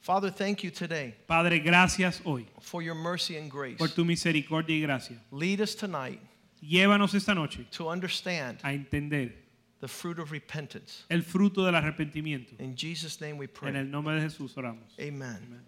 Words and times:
Father, 0.00 0.30
thank 0.30 0.62
you 0.64 0.70
today 0.70 1.14
Padre, 1.26 1.58
gracias 1.60 2.20
hoy 2.24 2.46
for 2.60 2.82
your 2.82 2.94
mercy 2.94 3.36
and 3.36 3.50
grace. 3.50 3.76
por 3.78 3.88
tu 3.88 4.04
misericordia 4.04 4.74
y 4.76 4.80
gracia. 4.80 5.16
Lead 5.30 5.60
us 5.60 5.74
tonight 5.74 6.20
Llévanos 6.62 7.14
esta 7.14 7.34
noche 7.34 7.66
to 7.70 7.88
understand 7.88 8.58
a 8.64 8.72
entender 8.72 9.32
the 9.80 9.88
fruit 9.88 10.18
of 10.18 10.30
repentance. 10.30 11.04
el 11.10 11.22
fruto 11.22 11.64
del 11.64 11.74
arrepentimiento. 11.74 12.54
In 12.58 12.74
Jesus' 12.76 13.20
name 13.20 13.38
we 13.38 13.44
En 13.46 13.50
pray. 13.52 13.76
el 13.76 13.90
nombre 13.90 14.14
de 14.14 14.20
Jesús 14.28 14.54
oramos. 14.56 14.84
Amen. 14.98 15.62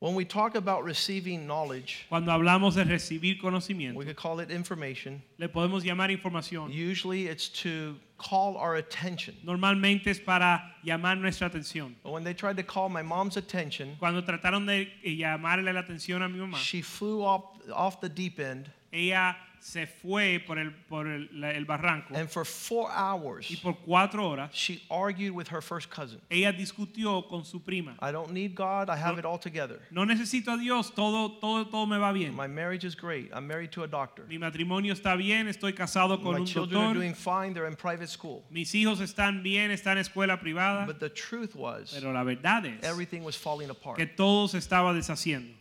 When 0.00 0.14
we 0.14 0.24
talk 0.24 0.54
about 0.54 0.82
receiving 0.82 1.46
knowledge, 1.46 2.06
Cuando 2.08 2.32
hablamos 2.32 2.74
de 2.74 2.84
recibir 2.84 3.38
conocimiento, 3.38 3.96
we 3.96 4.06
could 4.06 4.16
call 4.16 4.40
it 4.40 4.50
information. 4.50 5.22
le 5.38 5.46
podemos 5.48 5.84
llamar 5.84 6.10
información. 6.10 6.72
Usually 6.72 7.26
it's 7.26 7.50
to 7.62 7.96
call 8.16 8.56
our 8.56 8.76
attention. 8.76 9.36
Normalmente 9.44 10.06
es 10.06 10.18
para 10.18 10.74
llamar 10.82 11.18
nuestra 11.20 11.50
atención. 11.50 11.94
But 12.02 12.12
when 12.12 12.24
they 12.24 12.32
tried 12.32 12.56
to 12.56 12.62
call 12.62 12.88
my 12.88 13.02
mom's 13.02 13.36
attention, 13.36 13.96
Cuando 13.98 14.22
trataron 14.22 14.66
de 14.66 14.88
eh, 15.04 15.18
llamarle 15.18 15.70
la 15.74 15.82
atención 15.82 16.22
a 16.24 16.28
mi 16.30 16.38
mamá, 16.38 16.56
she 16.56 16.80
flew 16.80 17.22
off, 17.22 17.44
off 17.70 18.00
the 18.00 18.08
deep 18.08 18.40
end 18.40 18.70
ella 18.92 19.36
se 19.62 19.86
fue 19.86 20.42
por 20.46 20.58
el, 20.58 20.70
por 20.88 21.06
el, 21.06 21.28
la- 21.34 21.50
el 21.50 21.66
barranco 21.66 22.14
and 22.14 22.30
for 22.30 22.46
four 22.46 22.90
hours 22.90 23.50
y 23.50 23.56
por 23.62 23.74
cuatro 23.84 24.26
horas 24.30 24.50
she 24.54 24.80
argued 24.90 25.30
with 25.32 25.48
her 25.48 25.60
first 25.60 25.90
cousin. 25.90 26.18
ella 26.30 26.50
discutió 26.52 27.28
con 27.28 27.44
su 27.44 27.60
prima. 27.60 27.94
I 28.00 28.10
don't 28.10 28.32
need 28.32 28.54
God, 28.54 28.88
I 28.88 28.96
have 28.96 29.18
it 29.18 29.24
all 29.26 29.38
together. 29.38 29.78
No 29.90 30.04
necesito 30.06 30.48
a 30.52 30.56
Dios, 30.56 30.90
todo, 30.94 31.38
todo, 31.40 31.64
todo 31.66 31.84
me 31.86 31.98
va 31.98 32.10
bien. 32.12 32.34
My 32.34 32.46
marriage 32.46 32.84
is 32.84 32.94
great. 32.94 33.30
I'm 33.34 33.46
married 33.46 33.70
to 33.72 33.82
a 33.82 33.86
doctor. 33.86 34.24
Mi 34.28 34.38
matrimonio 34.38 34.94
está 34.94 35.14
bien, 35.16 35.46
estoy 35.46 35.74
casado 35.74 36.22
con 36.22 36.32
My 36.32 36.40
un 36.40 36.46
children 36.46 36.80
are 36.82 36.94
doing 36.94 37.12
fine, 37.14 37.52
they're 37.52 37.66
in 37.68 37.76
private 37.76 38.08
school. 38.08 38.42
Mis 38.50 38.72
hijos 38.74 39.00
están 39.00 39.42
bien, 39.42 39.70
están 39.70 39.98
en 39.98 40.04
escuela 40.04 40.40
privada. 40.40 40.86
But 40.86 41.00
the 41.00 41.10
truth 41.10 41.54
was, 41.54 41.92
Pero 41.94 42.12
la 42.12 42.24
verdad 42.24 42.64
es 42.64 42.82
everything 42.82 43.22
was 43.22 43.36
falling 43.36 43.68
apart. 43.68 43.98
que 43.98 44.06
todo 44.06 44.46
se 44.46 44.56
estaba 44.58 44.94
deshaciendo. 44.94 45.52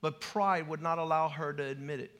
But 0.00 0.20
pride 0.20 0.66
would 0.68 0.80
not 0.80 0.98
allow 0.98 1.28
her 1.28 1.52
to 1.52 1.62
admit 1.62 2.00
it. 2.00 2.10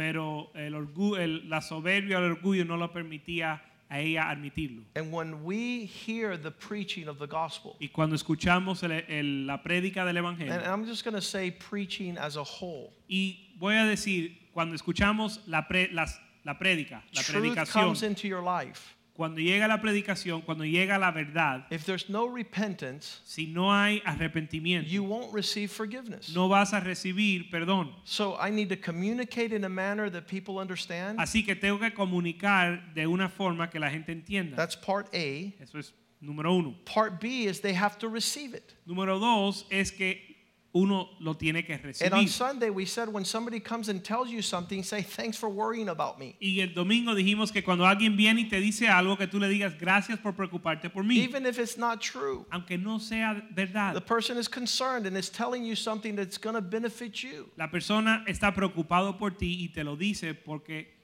Pero 0.00 0.50
el 0.54 0.74
orgullo, 0.74 1.18
el- 1.18 1.50
la 1.50 1.60
soberbia 1.60 2.16
el 2.16 2.24
orgullo 2.32 2.64
no 2.64 2.78
lo 2.78 2.90
permitía 2.90 3.60
a 3.90 4.00
ella 4.00 4.30
admitirlo. 4.30 4.82
And 4.94 5.12
when 5.12 5.44
we 5.44 5.84
hear 5.84 6.40
the 6.40 6.50
preaching 6.50 7.06
of 7.06 7.18
the 7.18 7.26
gospel, 7.26 7.76
Y 7.80 7.88
cuando 7.88 8.16
escuchamos 8.16 8.82
el- 8.82 8.92
el- 9.08 9.46
la 9.46 9.62
prédica 9.62 10.06
del 10.06 10.16
and 10.16 10.24
Evangelio, 10.26 10.54
I'm 10.64 10.86
just 10.86 11.04
going 11.04 11.14
to 11.14 11.20
say 11.20 11.50
preaching 11.50 12.16
as 12.16 12.36
a 12.38 12.42
whole, 12.42 12.94
y 13.10 13.50
voy 13.58 13.74
a 13.74 13.84
decir, 13.84 14.48
cuando 14.54 14.74
escuchamos 14.74 15.42
la, 15.46 15.68
pre- 15.68 15.90
las- 15.92 16.18
la 16.44 16.58
prédica, 16.58 17.02
la 17.12 17.20
truth 17.22 17.42
predicación, 17.42 17.88
comes 17.88 18.02
into 18.02 18.26
your 18.26 18.42
life. 18.42 18.96
Cuando 19.20 19.38
llega 19.38 19.68
la 19.68 19.82
predicación, 19.82 20.40
cuando 20.40 20.64
llega 20.64 20.98
la 20.98 21.10
verdad, 21.10 21.66
If 21.70 21.84
there's 21.84 22.08
no 22.08 22.26
repentance, 22.26 23.20
si 23.26 23.46
no 23.46 23.70
hay 23.70 24.00
arrepentimiento, 24.06 24.88
you 24.88 25.04
won't 25.04 25.30
receive 25.34 25.70
forgiveness. 25.70 26.34
no 26.34 26.48
vas 26.48 26.72
a 26.72 26.80
recibir 26.80 27.50
perdón. 27.50 27.92
So 28.04 28.38
I 28.40 28.50
need 28.50 28.70
to 28.70 28.78
communicate 28.78 29.52
in 29.54 29.64
a 29.64 29.68
manner 29.68 30.08
that 30.10 30.26
people 30.26 30.56
understand. 30.58 31.18
Así 31.20 31.44
que 31.44 31.54
tengo 31.54 31.78
que 31.78 31.92
comunicar 31.92 32.94
de 32.94 33.06
una 33.06 33.28
forma 33.28 33.68
que 33.68 33.78
la 33.78 33.90
gente 33.90 34.10
entienda. 34.10 34.56
That's 34.56 34.74
part 34.74 35.14
A. 35.14 35.52
Eso 35.62 35.78
es 35.78 35.92
número 36.22 36.54
uno. 36.54 36.74
Part 36.86 37.20
B 37.20 37.44
is 37.44 37.60
they 37.60 37.74
have 37.74 37.98
to 37.98 38.08
receive 38.08 38.54
it. 38.54 38.72
Número 38.86 39.18
dos 39.18 39.66
es 39.70 39.92
que 39.92 40.29
uno 40.72 41.10
lo 41.18 41.34
tiene 41.34 41.64
que 41.64 41.74
And 41.74 41.84
on 42.14 42.24
recibir. 42.24 42.28
Sunday, 42.28 42.70
we 42.70 42.86
said 42.86 43.08
when 43.08 43.24
somebody 43.24 43.58
comes 43.58 43.88
and 43.88 44.04
tells 44.04 44.30
you 44.30 44.40
something, 44.40 44.82
say, 44.84 45.02
Thanks 45.02 45.36
for 45.36 45.48
worrying 45.48 45.88
about 45.88 46.18
me. 46.18 46.36
Y 46.40 46.60
el 46.60 46.74
domingo 46.74 47.14
dijimos 47.14 47.52
que 47.52 47.62
cuando 47.62 47.84
alguien 47.86 48.16
viene 48.16 48.42
y 48.42 48.48
te 48.48 48.60
dice 48.60 48.88
algo, 48.88 49.16
que 49.16 49.26
tú 49.26 49.40
le 49.40 49.48
digas 49.48 49.76
gracias 49.78 50.18
por 50.20 50.34
preocuparte 50.34 50.88
por 50.90 51.02
mí. 51.02 51.18
Even 51.18 51.44
if 51.44 51.58
it's 51.58 51.76
not 51.76 52.00
true. 52.00 52.46
Aunque 52.52 52.78
no 52.78 52.98
sea 52.98 53.42
verdad. 53.52 53.94
The 53.94 54.00
person 54.00 54.38
is 54.38 54.48
concerned 54.48 55.06
and 55.06 55.16
is 55.16 55.28
telling 55.28 55.64
you 55.64 55.74
something 55.74 56.14
that's 56.14 56.38
going 56.38 56.54
to 56.54 56.62
benefit 56.62 57.22
you. 57.22 57.50
La 57.56 57.68
persona 57.68 58.24
está 58.28 58.54
preocupado 58.54 59.18
por 59.18 59.30
ti 59.30 59.64
y 59.64 59.72
te 59.74 59.82
lo 59.82 59.96
dice 59.96 60.34
porque 60.34 60.99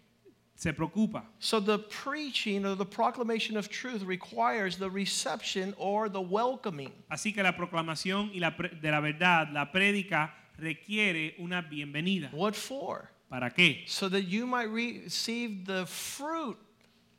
se 0.56 0.72
preocupa. 0.72 1.22
So 1.39 1.61
the 1.61 1.78
preaching 1.78 2.65
or 2.65 2.75
the 2.75 2.87
proclamation 2.87 3.56
of 3.56 3.69
truth 3.69 4.03
requires 4.03 4.78
the 4.78 4.91
reception 4.91 5.75
or 5.78 6.09
the 6.09 6.21
welcoming. 6.21 6.93
Así 7.11 7.33
que 7.34 7.43
la 7.43 7.53
proclamación 7.53 8.31
y 8.34 8.41
la 8.41 8.50
de 8.50 8.91
la 8.91 9.00
verdad, 9.00 9.53
la 9.53 9.67
prédica 9.71 10.31
requiere 10.59 11.34
una 11.39 11.62
bienvenida. 11.62 12.31
What 12.33 12.55
for? 12.55 13.11
¿Para 13.31 13.50
qué? 13.50 13.87
So 13.87 14.09
that 14.09 14.22
you 14.22 14.47
might 14.47 14.71
receive 14.71 15.67
the 15.67 15.84
fruit 15.87 16.56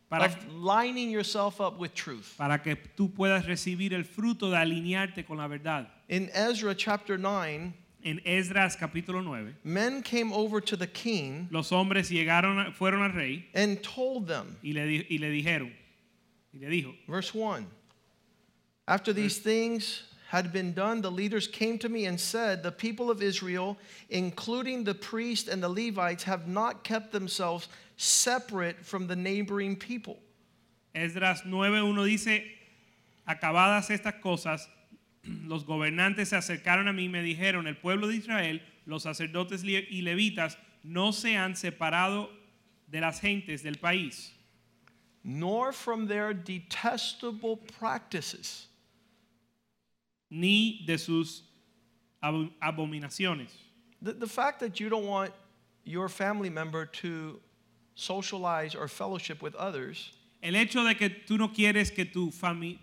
Para, 0.09 0.25
of 0.25 0.54
lining 0.54 1.09
yourself 1.12 1.59
up 1.59 1.78
with 1.78 1.94
truth. 1.94 2.34
para 2.38 2.58
que 2.59 2.75
tú 2.98 3.14
puedas 3.14 3.46
recibir 3.46 3.94
el 3.94 4.04
fruto 4.04 4.50
de 4.50 4.56
alinearte 4.58 5.25
con 5.25 5.38
la 5.38 5.48
verdad. 5.48 5.88
In 6.09 6.30
Ezra 6.34 6.74
chapter 6.74 7.18
9, 7.18 7.74
En 8.03 8.22
Esdras 8.25 8.78
capítulo 8.78 9.22
9, 9.24 9.56
men 9.63 10.02
came 10.02 10.31
over 10.31 10.62
to 10.62 10.78
the 10.78 10.88
king 10.88 11.47
los 11.52 11.69
hombres 11.72 12.09
llegaron, 12.09 12.68
a- 12.68 12.72
fueron 12.72 13.02
al 13.03 13.12
rey 13.12 13.46
and 13.53 13.81
told 13.84 14.28
them, 14.28 14.56
y 14.63 14.72
le, 14.72 14.85
di- 14.85 15.06
y 15.09 15.18
le 15.19 15.28
dijeron, 15.31 15.72
y 16.53 16.59
le 16.62 16.68
dijo, 16.69 16.94
verse 17.07 17.34
1 17.34 17.66
After 18.88 19.12
these 19.12 19.40
things 19.40 20.03
had 20.30 20.53
been 20.53 20.74
done, 20.74 21.02
the 21.02 21.12
leaders 21.12 21.47
came 21.47 21.78
to 21.80 21.90
me 21.90 22.06
and 22.06 22.19
said, 22.19 22.62
The 22.63 22.72
people 22.72 23.09
of 23.09 23.22
Israel, 23.22 23.78
including 24.09 24.84
the 24.86 24.94
priests 24.96 25.50
and 25.50 25.62
the 25.62 25.68
Levites, 25.69 26.24
have 26.24 26.47
not 26.47 26.84
kept 26.86 27.12
themselves 27.12 27.68
separate 27.97 28.86
from 28.86 29.07
the 29.07 29.16
neighboring 29.16 29.75
people. 29.75 30.19
Esdras 30.96 31.41
9.1 31.41 32.06
dice, 32.06 32.44
acabadas 33.28 33.90
estas 33.90 34.22
cosas, 34.22 34.68
los 35.46 35.66
gobernantes 35.66 36.30
se 36.30 36.36
acercaron 36.36 36.88
a 36.88 36.94
mí 36.94 37.06
y 37.06 37.10
me 37.10 37.22
dijeron, 37.22 37.68
el 37.68 37.78
pueblo 37.78 38.08
de 38.08 38.16
Israel, 38.16 38.62
los 38.86 39.04
sacerdotes 39.04 39.64
y 39.64 40.02
levitas, 40.02 40.58
no 40.84 41.12
se 41.12 41.36
han 41.36 41.56
separado 41.56 42.30
de 42.88 43.02
las 43.02 43.20
gentes 43.20 43.62
del 43.64 43.76
país, 43.78 44.34
nor 45.24 45.74
from 45.74 46.08
their 46.08 46.34
detestable 46.34 47.58
practices. 47.80 48.70
ni 50.30 50.84
de 50.86 50.98
sus 50.98 51.44
abo- 52.22 52.52
abominaciones. 52.62 53.50
The, 54.02 54.14
the 54.14 54.28
fact 54.28 54.60
that 54.60 54.80
you 54.80 54.90
don't 54.90 55.06
want 55.06 55.32
your 55.86 56.10
family 56.10 56.50
member 56.50 56.86
to 56.86 57.40
socialize 57.96 58.76
or 58.76 58.88
fellowship 58.88 59.42
with 59.42 59.56
others 59.56 60.12
El 60.44 60.56
hecho 60.56 60.84
de 60.84 60.94
que 60.96 61.10
tú 61.10 61.38
no 61.38 61.48
quieres 61.50 61.90
que 61.96 62.06
tu, 62.06 62.30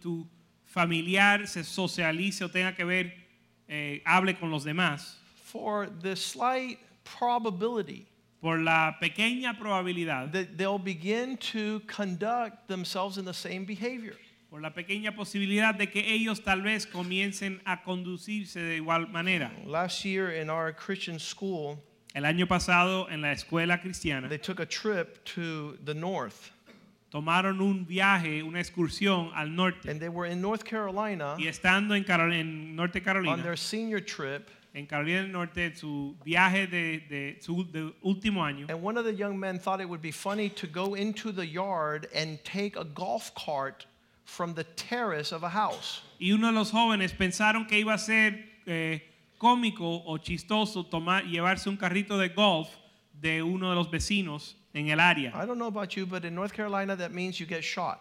tu 0.03 0.27
familiar 0.75 1.47
se 1.47 1.63
socialice 1.63 2.43
o 2.43 2.49
tenga 2.49 2.75
que 2.75 2.85
ver, 2.85 3.13
eh, 3.69 4.03
hable 4.05 4.35
con 4.35 4.51
los 4.51 4.65
demás, 4.65 5.17
for 5.37 5.87
the 6.03 6.17
slight 6.17 6.79
probability 7.05 8.07
por 8.41 8.59
la 8.59 8.97
pequeña 9.01 9.57
probabilidad, 9.57 10.33
that 10.33 10.59
they'll 10.59 10.79
begin 10.79 11.37
to 11.37 11.81
conduct 11.87 12.67
themselves 12.67 13.19
in 13.19 13.25
the 13.25 13.33
same 13.33 13.65
behavior. 13.65 14.17
por 14.51 14.61
la 14.61 14.71
pequeña 14.71 15.17
posibilidad 15.17 15.77
de 15.77 15.89
que 15.89 16.01
ellos 16.01 16.41
tal 16.41 16.63
vez 16.63 16.87
comiencen 16.87 17.61
a 17.67 17.83
conducirse 17.83 18.61
de 18.61 18.77
igual 18.77 19.11
manera. 19.11 19.51
Last 19.67 20.05
year 20.05 20.31
in 20.31 20.49
our 20.49 20.73
Christian 20.73 21.19
school, 21.19 21.83
El 22.15 22.25
año 22.25 22.47
pasado 22.47 23.09
en 23.11 23.23
la 23.23 23.33
escuela 23.33 23.81
cristiana 23.81 24.29
they 24.29 24.39
took 24.39 24.61
a 24.61 24.67
trip 24.67 25.25
to 25.25 25.77
the 25.85 25.95
north, 25.95 26.53
tomaron 27.15 27.61
un 27.61 27.87
viaje, 27.87 28.43
una 28.43 28.59
excursión 28.59 29.31
al 29.37 29.55
norte 29.55 29.89
and 29.89 30.01
they 30.01 30.09
were 30.09 30.27
in 30.29 30.41
North 30.41 30.65
Carolina 30.65 31.37
y 31.39 31.47
estando 31.47 31.95
en, 31.95 32.03
Carol- 32.03 32.33
en 32.35 32.75
Norte 32.75 32.99
on 32.99 33.05
Carolina, 33.05 33.41
their 33.41 33.57
senior 33.57 34.01
trip. 34.01 34.49
en 34.75 34.87
Carolina 34.87 35.23
del 35.23 35.31
Norte, 35.31 35.77
su 35.77 36.17
viaje 36.25 36.67
de, 36.67 36.99
de 37.09 37.39
su 37.41 37.63
de 37.71 37.93
último 38.03 38.45
año, 38.45 38.67
And 38.69 38.83
one 38.83 38.97
of 38.99 39.05
the 39.05 39.15
young 39.15 39.39
men 39.39 39.61
thought 39.61 39.81
it 39.81 39.89
would 39.89 40.03
be 40.03 40.11
funny 40.11 40.49
to 40.51 40.67
go 40.67 40.97
into 40.97 41.31
the 41.31 41.47
yard 41.47 42.09
and 42.13 42.43
take 42.43 42.75
a 42.77 42.83
golf 42.83 43.33
cart 43.37 43.87
from 44.25 44.53
the 44.55 44.65
terrace 44.65 45.31
of 45.33 45.45
a 45.45 45.49
house. 45.51 46.03
y 46.19 46.33
uno 46.33 46.49
de 46.49 46.53
los 46.55 46.73
jóvenes 46.73 47.13
pensaron 47.13 47.69
que 47.69 47.79
iba 47.79 47.95
a 47.95 47.99
ser 47.99 48.45
eh, 48.67 49.03
cómico 49.39 50.03
o 50.05 50.19
chistoso 50.19 50.85
tomar, 50.85 51.23
llevarse 51.27 51.69
un 51.69 51.77
carrito 51.77 52.19
de 52.19 52.31
golf 52.31 52.69
de 53.21 53.41
uno 53.45 53.69
de 53.71 53.77
los 53.77 53.89
vecinos 53.89 54.57
en 54.75 54.89
el 54.89 54.99
área. 54.99 55.33
I 55.35 55.47
don't 55.47 55.59
know 55.59 55.69
about 55.69 55.97
you, 55.97 56.05
but 56.05 56.25
in 56.25 56.35
North 56.35 56.53
Carolina, 56.53 56.97
that 56.97 57.13
means 57.13 57.39
you 57.39 57.47
get 57.47 57.63
shot. 57.63 58.01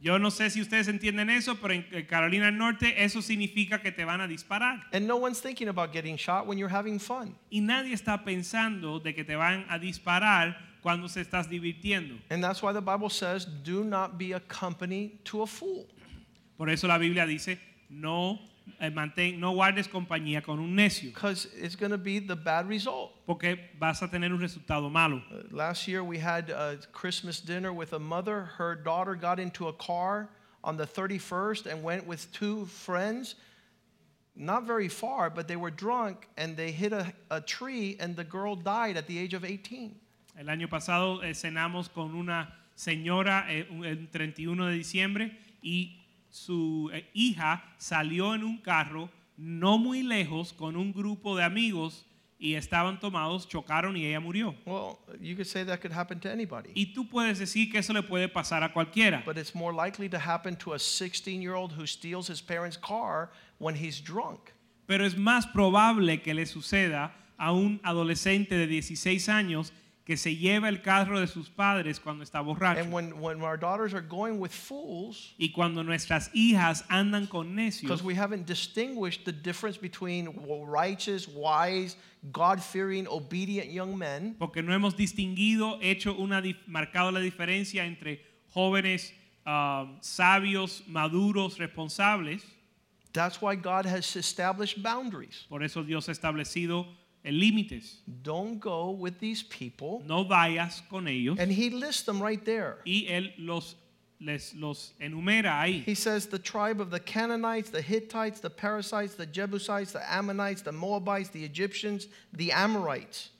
Yo 0.00 0.16
no 0.18 0.28
sé 0.30 0.50
si 0.50 0.60
ustedes 0.60 0.86
entienden 0.86 1.28
eso, 1.28 1.56
pero 1.56 1.74
en 1.74 1.82
Carolina 2.06 2.46
del 2.46 2.56
Norte 2.56 2.94
eso 2.96 3.20
significa 3.20 3.82
que 3.82 3.90
te 3.90 4.04
van 4.04 4.20
a 4.20 4.28
disparar. 4.28 4.82
And 4.92 5.08
no 5.08 5.16
one's 5.16 5.40
thinking 5.40 5.68
about 5.68 5.92
getting 5.92 6.16
shot 6.16 6.46
when 6.46 6.56
you're 6.56 6.68
having 6.68 7.00
fun. 7.00 7.34
Y 7.50 7.60
nadie 7.60 7.94
está 7.94 8.24
pensando 8.24 9.02
de 9.02 9.12
que 9.12 9.24
te 9.24 9.34
van 9.34 9.64
a 9.68 9.78
disparar 9.78 10.56
cuando 10.82 11.08
se 11.08 11.20
estás 11.20 11.48
divirtiendo. 11.48 12.16
And 12.30 12.42
that's 12.42 12.62
why 12.62 12.72
the 12.72 12.80
Bible 12.80 13.10
says, 13.10 13.44
do 13.44 13.82
not 13.82 14.18
be 14.18 14.32
a 14.32 14.40
company 14.40 15.18
to 15.24 15.42
a 15.42 15.46
fool. 15.46 15.86
Por 16.56 16.68
eso 16.68 16.86
la 16.86 16.98
Biblia 16.98 17.26
dice, 17.26 17.58
no, 17.90 18.38
mantén, 18.92 19.38
no 19.38 19.52
guardes 19.54 19.88
compañía 19.88 20.42
con 20.42 20.58
un 20.58 20.74
necio, 20.74 21.10
Because 21.10 21.46
it's 21.56 21.76
going 21.76 21.90
to 21.92 21.98
be 21.98 22.18
the 22.18 22.36
bad 22.36 22.68
result. 22.68 23.12
porque 23.26 23.58
vas 23.78 24.02
a 24.02 24.08
tener 24.08 24.32
un 24.32 24.38
resultado 24.40 24.90
malo. 24.90 25.22
Uh, 25.30 25.42
Last 25.54 25.86
year 25.88 26.02
we 26.04 26.18
had 26.18 26.50
a 26.50 26.78
Christmas 26.92 27.40
dinner 27.40 27.72
with 27.72 27.92
a 27.92 27.98
mother. 27.98 28.44
Her 28.58 28.74
daughter 28.74 29.14
got 29.14 29.38
into 29.38 29.68
a 29.68 29.72
car 29.72 30.28
on 30.64 30.76
the 30.76 30.86
31st 30.86 31.66
and 31.66 31.82
went 31.82 32.06
with 32.06 32.30
two 32.32 32.66
friends, 32.66 33.34
not 34.36 34.64
very 34.66 34.88
far, 34.88 35.30
but 35.30 35.48
they 35.48 35.56
were 35.56 35.70
drunk 35.70 36.28
and 36.36 36.56
they 36.56 36.70
hit 36.70 36.92
a, 36.92 37.12
a 37.30 37.40
tree 37.40 37.96
and 38.00 38.14
the 38.16 38.24
girl 38.24 38.54
died 38.56 38.96
at 38.96 39.06
the 39.06 39.18
age 39.18 39.34
of 39.34 39.44
18. 39.44 39.94
El 40.38 40.46
año 40.46 40.68
pasado 40.70 41.20
eh, 41.22 41.32
cenamos 41.34 41.88
con 41.92 42.14
una 42.14 42.48
señora 42.76 43.44
eh, 43.48 43.66
el 43.84 44.06
31 44.12 44.66
de 44.66 44.72
diciembre 44.72 45.32
y 45.64 45.97
su 46.44 46.90
eh, 46.92 47.08
hija 47.14 47.64
salió 47.78 48.34
en 48.34 48.44
un 48.44 48.58
carro 48.58 49.10
no 49.36 49.78
muy 49.78 50.02
lejos 50.02 50.52
con 50.52 50.76
un 50.76 50.92
grupo 50.92 51.36
de 51.36 51.44
amigos 51.44 52.04
y 52.40 52.54
estaban 52.54 53.00
tomados, 53.00 53.48
chocaron 53.48 53.96
y 53.96 54.06
ella 54.06 54.20
murió. 54.20 54.54
Well, 54.64 54.98
you 55.20 55.34
could 55.34 55.46
say 55.46 55.64
that 55.64 55.80
could 55.80 55.92
happen 55.92 56.20
to 56.20 56.30
anybody, 56.30 56.70
Y 56.74 56.92
tú 56.94 57.08
puedes 57.08 57.38
decir 57.38 57.70
que 57.70 57.78
eso 57.80 57.92
le 57.92 58.02
puede 58.02 58.28
pasar 58.28 58.62
a 58.62 58.72
cualquiera, 58.72 59.22
but 59.26 59.36
it's 59.36 59.54
more 59.54 59.72
likely 59.72 60.08
to 60.08 60.18
happen 60.18 60.56
to 60.56 60.72
a 60.74 60.78
16 60.78 61.42
year 61.42 61.54
old 61.54 61.72
who 61.72 61.86
steals 61.86 62.28
his 62.28 62.40
parents' 62.40 62.76
car 62.76 63.30
when 63.58 63.74
he's 63.74 64.00
drunk. 64.00 64.52
pero 64.86 65.04
es 65.04 65.16
más 65.16 65.46
probable 65.46 66.22
que 66.22 66.32
le 66.32 66.46
suceda 66.46 67.12
a 67.36 67.52
un 67.52 67.80
adolescente 67.82 68.56
de 68.56 68.66
16 68.66 69.28
años 69.28 69.72
que 70.08 70.16
se 70.16 70.34
lleva 70.34 70.70
el 70.70 70.80
carro 70.80 71.20
de 71.20 71.26
sus 71.26 71.50
padres 71.50 72.00
cuando 72.00 72.24
está 72.24 72.40
borracho. 72.40 72.80
And 72.80 72.90
when, 72.90 73.20
when 73.20 73.42
our 73.42 73.58
daughters 73.58 73.92
are 73.92 74.00
going 74.00 74.40
with 74.40 74.52
fools, 74.52 75.34
Y 75.38 75.50
cuando 75.54 75.82
nuestras 75.82 76.30
hijas 76.32 76.82
andan 76.88 77.28
con 77.28 77.54
necios, 77.54 78.02
we 78.02 78.14
haven't 78.14 78.46
distinguished 78.46 79.26
the 79.26 79.32
difference 79.32 79.76
between 79.76 80.30
righteous, 80.66 81.28
wise, 81.28 81.96
God 82.32 82.62
fearing, 82.62 83.06
obedient 83.06 83.70
young 83.70 83.98
men 83.98 84.34
porque 84.38 84.62
no 84.62 84.72
hemos 84.72 84.96
distinguido, 84.96 85.78
hecho 85.82 86.14
una 86.18 86.42
marcado 86.66 87.12
la 87.12 87.20
diferencia 87.20 87.84
entre 87.84 88.22
jóvenes 88.54 89.12
ah, 89.44 89.94
sabios, 90.00 90.84
maduros, 90.88 91.58
responsables. 91.58 92.40
That's 93.12 93.42
why 93.42 93.56
God 93.56 93.84
has 93.84 94.16
established 94.16 94.82
boundaries. 94.82 95.44
Por 95.50 95.62
eso 95.62 95.82
Dios 95.82 96.08
ha 96.08 96.12
establecido 96.12 96.86
límites. 97.24 97.96
Don't 98.22 98.58
go 98.58 98.90
with 98.90 99.18
these 99.18 99.42
people. 99.42 100.02
No 100.06 100.24
vayas 100.24 100.82
con 100.88 101.06
ellos. 101.06 101.38
And 101.38 101.50
he 101.50 101.70
lists 101.70 102.02
them 102.02 102.22
right 102.22 102.44
there. 102.44 102.78
Y 102.86 103.06
él 103.08 103.32
los 103.38 103.76
les 104.20 104.54
los 104.54 104.92
enumera 105.00 105.60
ahí. 105.60 105.84
He 105.84 105.94
says 105.94 106.26
the 106.26 106.38
tribe 106.38 106.80
of 106.80 106.90
the 106.90 107.00
Canaanites, 107.00 107.70
the 107.70 107.82
Hittites, 107.82 108.40
the 108.40 108.50
Perizzites, 108.50 109.14
the 109.14 109.26
Jebusites, 109.26 109.92
the 109.92 110.12
Ammonites, 110.12 110.62
the 110.62 110.72
Moabites, 110.72 111.30
the 111.30 111.44
Egyptians, 111.44 112.08
the 112.32 112.52
Amorites. 112.52 113.30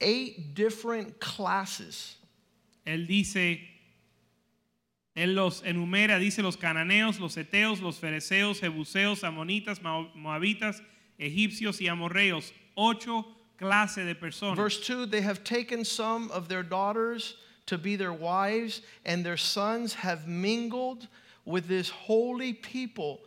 Eight 0.00 0.54
different 0.54 1.20
classes. 1.20 2.16
Él 2.86 3.06
dice, 3.06 3.60
él 5.14 5.34
los 5.34 5.62
enumera, 5.62 6.18
dice 6.18 6.38
los 6.38 6.56
cananeos, 6.56 7.20
los 7.20 7.36
heteos, 7.36 7.82
los 7.82 7.98
ferezeos, 7.98 8.60
jebuseos, 8.60 9.22
amonitas, 9.22 9.80
moabitas, 9.82 10.80
egipcios 11.20 11.80
y 11.80 11.86
amorreos. 11.86 12.52
Ocho 12.76 13.24
clases 13.58 14.06
de 14.06 14.14
personas. 14.14 14.56
Verse 14.56 14.80
2 14.80 15.06
They 15.10 15.20
have 15.20 15.44
taken 15.44 15.84
some 15.84 16.30
of 16.30 16.48
their 16.48 16.62
daughters 16.62 17.36
to 17.66 17.78
be 17.78 17.94
their 17.96 18.12
wives, 18.12 18.82
and 19.04 19.24
their 19.24 19.36
sons 19.36 19.94
have 19.94 20.26
mingled 20.26 21.06
with 21.44 21.68
this 21.68 21.90
holy 21.90 22.52
people. 22.52 23.20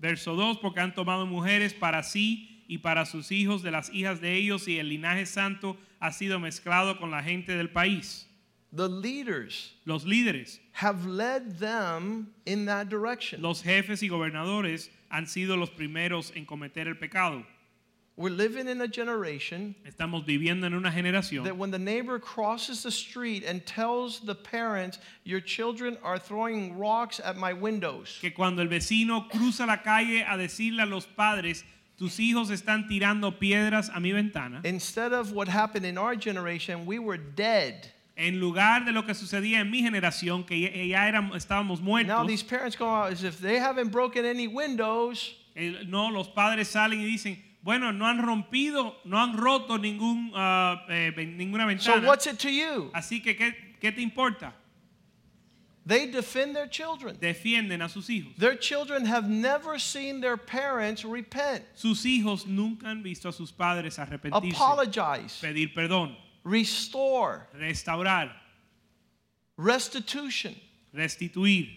Verso 0.00 0.34
2, 0.36 0.58
porque 0.60 0.78
han 0.78 0.92
tomado 0.92 1.26
mujeres 1.26 1.72
para 1.78 2.02
sí 2.02 2.48
y 2.68 2.78
para 2.78 3.04
sus 3.04 3.30
hijos 3.30 3.62
de 3.62 3.70
las 3.70 3.90
hijas 3.90 4.20
de 4.20 4.32
ellos 4.34 4.66
y 4.68 4.78
el 4.78 4.86
linaje 4.88 5.26
santo 5.26 5.76
ha 6.00 6.10
sido 6.10 6.38
mezclado 6.38 6.98
con 6.98 7.10
la 7.10 7.22
gente 7.22 7.56
del 7.56 7.68
país. 7.68 8.24
The 8.72 8.88
leaders 8.88 9.72
Los 9.86 10.04
líderes, 10.04 10.58
have 10.72 11.06
led 11.06 11.58
them 11.58 12.32
in 12.44 12.64
that 12.66 12.88
direction. 12.88 13.40
los 13.40 13.62
jefes 13.62 14.02
y 14.02 14.08
gobernadores 14.08 14.88
han 15.14 15.26
sido 15.26 15.56
los 15.56 15.70
primeros 15.70 16.32
en 16.34 16.44
cometer 16.44 16.88
el 16.88 16.96
pecado. 16.96 17.44
We're 18.16 18.30
living 18.30 18.68
in 18.68 18.80
a 18.80 18.86
generation 18.86 19.74
Estamos 19.84 20.24
viviendo 20.24 20.66
en 20.66 20.74
una 20.74 20.90
generación 20.90 21.44
that 21.44 21.56
when 21.56 21.72
the 21.72 21.78
neighbor 21.78 22.20
crosses 22.20 22.82
the 22.82 22.90
street 22.90 23.44
and 23.44 23.64
tells 23.66 24.20
the 24.20 24.34
parents, 24.34 24.98
Your 25.24 25.40
children 25.40 25.98
are 26.02 26.18
throwing 26.18 26.78
rocks 26.78 27.20
at 27.20 27.36
my 27.36 27.52
windows, 27.52 28.18
que 28.20 28.30
cuando 28.30 28.62
el 28.62 28.68
vecino 28.68 29.28
cruza 29.30 29.66
la 29.66 29.78
calle 29.78 30.24
a 30.28 30.36
decirle 30.36 30.82
a 30.82 30.86
los 30.86 31.06
padres, 31.06 31.64
tus 31.96 32.18
hijos 32.18 32.50
están 32.50 32.88
tirando 32.88 33.32
piedras 33.32 33.90
a 33.94 34.00
mi 34.00 34.12
ventana, 34.12 34.60
instead 34.64 35.12
of 35.12 35.32
what 35.32 35.48
happened 35.48 35.86
in 35.86 35.98
our 35.98 36.14
generation, 36.14 36.86
we 36.86 36.98
were 36.98 37.16
dead. 37.16 37.90
En 38.16 38.38
lugar 38.38 38.84
de 38.84 38.92
lo 38.92 39.04
que 39.04 39.14
sucedía 39.14 39.60
en 39.60 39.70
mi 39.70 39.82
generación, 39.82 40.44
que 40.44 40.88
ya, 40.88 41.08
éramos, 41.08 41.36
estábamos 41.36 41.80
Now 41.80 41.84
muertos, 41.86 42.26
these 42.28 42.42
parents 42.44 42.76
go 42.76 42.86
out 42.88 43.12
as 43.12 43.24
if 43.24 43.38
they 43.40 43.58
haven't 43.58 43.90
broken 43.90 44.24
any 44.24 44.46
windows. 44.46 45.34
el- 45.56 45.88
no, 45.88 46.10
los 46.10 46.28
padres 46.28 46.68
salen 46.68 47.00
y 47.00 47.04
dicen, 47.04 47.38
bueno, 47.62 47.92
no 47.92 48.06
han 48.06 48.18
rompido, 48.22 48.96
no 49.04 49.18
han 49.18 49.36
roto 49.36 49.78
ningún, 49.78 50.30
ah, 50.34 50.84
eh, 50.88 51.12
ninguna 51.36 51.64
So 51.64 51.66
ventana, 51.94 52.06
what's 52.06 52.26
it 52.26 52.38
to 52.40 52.50
you? 52.50 52.90
así 52.94 53.22
que 53.22 53.34
¿qué, 53.36 53.54
qué 53.80 53.90
te 53.92 54.02
importa? 54.02 54.52
They 55.86 56.06
defend 56.06 56.54
their 56.56 56.66
children. 56.66 57.18
Defienden 57.20 57.82
a 57.82 57.88
sus 57.90 58.08
hijos. 58.08 58.32
Their 58.38 58.56
children 58.56 59.04
have 59.04 59.28
never 59.28 59.78
seen 59.78 60.20
their 60.22 60.38
parents 60.38 61.04
repent, 61.04 61.62
Sus 61.74 62.04
hijos 62.06 62.46
nunca 62.46 62.86
han 62.88 63.02
visto 63.02 63.28
a 63.28 63.32
sus 63.32 63.50
padres 63.52 63.98
arrepentirse, 63.98 64.54
apologize, 64.54 65.40
pedir 65.42 65.74
perdón, 65.74 66.16
restore, 66.44 67.46
restaurar, 67.58 68.30
restitution. 69.56 70.54
restituir. 70.94 71.68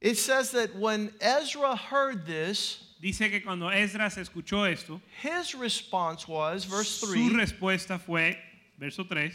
It 0.00 0.18
says 0.18 0.50
that 0.52 0.74
when 0.76 1.12
Ezra 1.20 1.76
heard 1.76 2.26
this, 2.26 2.92
Dice 3.02 3.28
que 3.28 3.40
cuando 3.40 3.68
Esdras 3.68 4.16
escuchó 4.16 4.70
esto, 4.70 5.00
his 5.20 5.56
response 5.56 6.28
was, 6.28 6.64
verse 6.64 6.88
su 6.88 7.06
3 7.06 7.30
respuesta 7.30 7.98
fue, 7.98 8.36
verso 8.78 9.02
3, 9.02 9.32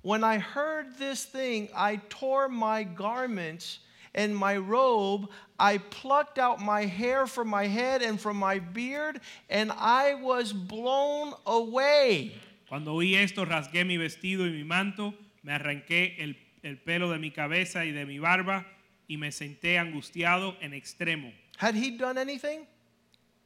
When 0.00 0.24
I 0.24 0.38
heard 0.38 0.96
this 0.96 1.26
thing, 1.26 1.68
I 1.76 1.96
tore 2.08 2.48
my 2.48 2.84
garments 2.84 3.80
and 4.14 4.34
my 4.34 4.56
robe. 4.56 5.28
I 5.58 5.76
plucked 5.76 6.38
out 6.38 6.60
my 6.60 6.86
hair 6.86 7.26
from 7.26 7.48
my 7.48 7.66
head 7.66 8.00
and 8.00 8.18
from 8.18 8.38
my 8.38 8.58
beard, 8.58 9.20
and 9.50 9.70
I 9.72 10.14
was 10.14 10.54
blown 10.54 11.34
away. 11.46 12.32
Cuando 12.70 12.94
oí 12.94 13.16
esto 13.16 13.44
rasgué 13.44 13.84
mi 13.84 13.96
vestido 13.96 14.46
y 14.46 14.50
mi 14.50 14.62
manto, 14.62 15.12
me 15.42 15.52
arranqué 15.52 16.14
el, 16.20 16.36
el 16.62 16.78
pelo 16.78 17.10
de 17.10 17.18
mi 17.18 17.32
cabeza 17.32 17.84
y 17.84 17.90
de 17.90 18.06
mi 18.06 18.20
barba 18.20 18.64
y 19.08 19.16
me 19.16 19.32
senté 19.32 19.76
angustiado 19.76 20.56
en 20.60 20.72
extremo. 20.72 21.32
Had 21.58 21.74
he 21.74 21.90
done 21.90 22.16
anything? 22.16 22.60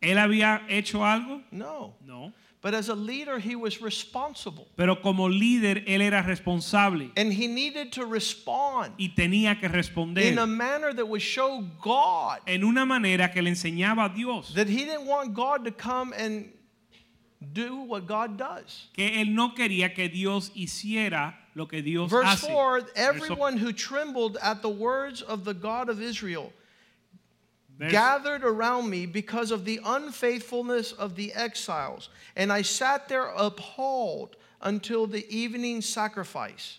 ¿Él 0.03 0.19
había 0.19 0.67
hecho 0.69 1.07
algo? 1.07 1.41
No. 1.51 1.97
No. 2.05 2.35
But 2.61 2.75
as 2.75 2.91
a 2.91 2.95
leader, 2.95 3.39
he 3.39 3.57
was 3.57 3.81
responsible. 3.81 4.67
Pero 4.77 5.01
como 5.01 5.29
líder, 5.31 5.85
él 5.87 6.03
era 6.03 6.23
responsable 6.23 7.11
And 7.17 7.33
he 7.33 7.47
needed 7.47 7.93
to 7.93 8.05
respond 8.05 8.93
y 8.99 9.15
tenía 9.15 9.59
que 9.59 9.69
in 9.69 9.73
responder 9.73 10.39
a 10.39 10.47
manner 10.47 10.95
that 10.95 11.07
would 11.07 11.23
show 11.23 11.63
God 11.83 12.41
en 12.47 12.63
una 12.63 12.85
manera 12.85 13.33
que 13.33 13.41
le 13.41 13.49
enseñaba 13.49 14.05
a 14.05 14.15
Dios 14.15 14.53
that 14.55 14.69
he 14.69 14.85
didn't 14.85 15.07
want 15.07 15.33
God 15.35 15.65
to 15.65 15.73
come 15.73 16.13
and 16.13 16.54
do 17.53 17.83
what 17.83 18.07
God 18.07 18.37
does. 18.39 18.89
que 18.95 19.05
él 19.23 19.29
no 19.35 19.51
quería 19.55 19.95
que 19.95 20.09
Dios 20.09 20.51
hiciera 20.57 21.35
lo 21.55 21.67
que 21.67 21.83
Dios 21.83 22.11
Verse 22.11 22.27
hace. 22.27 22.47
4 22.49 22.87
Everyone 22.97 23.57
who 23.57 23.73
trembled 23.73 24.37
at 24.43 24.63
the 24.63 24.69
words 24.69 25.23
of 25.23 25.45
the 25.45 25.55
God 25.55 25.89
of 25.89 26.01
Israel 26.01 26.53
verso- 27.79 27.93
gathered 27.93 28.45
around 28.45 28.89
me 28.89 29.07
because 29.07 29.51
of 29.51 29.65
the 29.65 29.81
unfaithfulness 29.85 30.93
of 30.93 31.15
the 31.17 31.33
exiles, 31.35 32.09
and 32.37 32.53
I 32.53 32.63
sat 32.63 33.09
there 33.09 33.27
appalled 33.37 34.37
until 34.63 35.07
the 35.07 35.27
evening 35.29 35.81
sacrifice. 35.83 36.79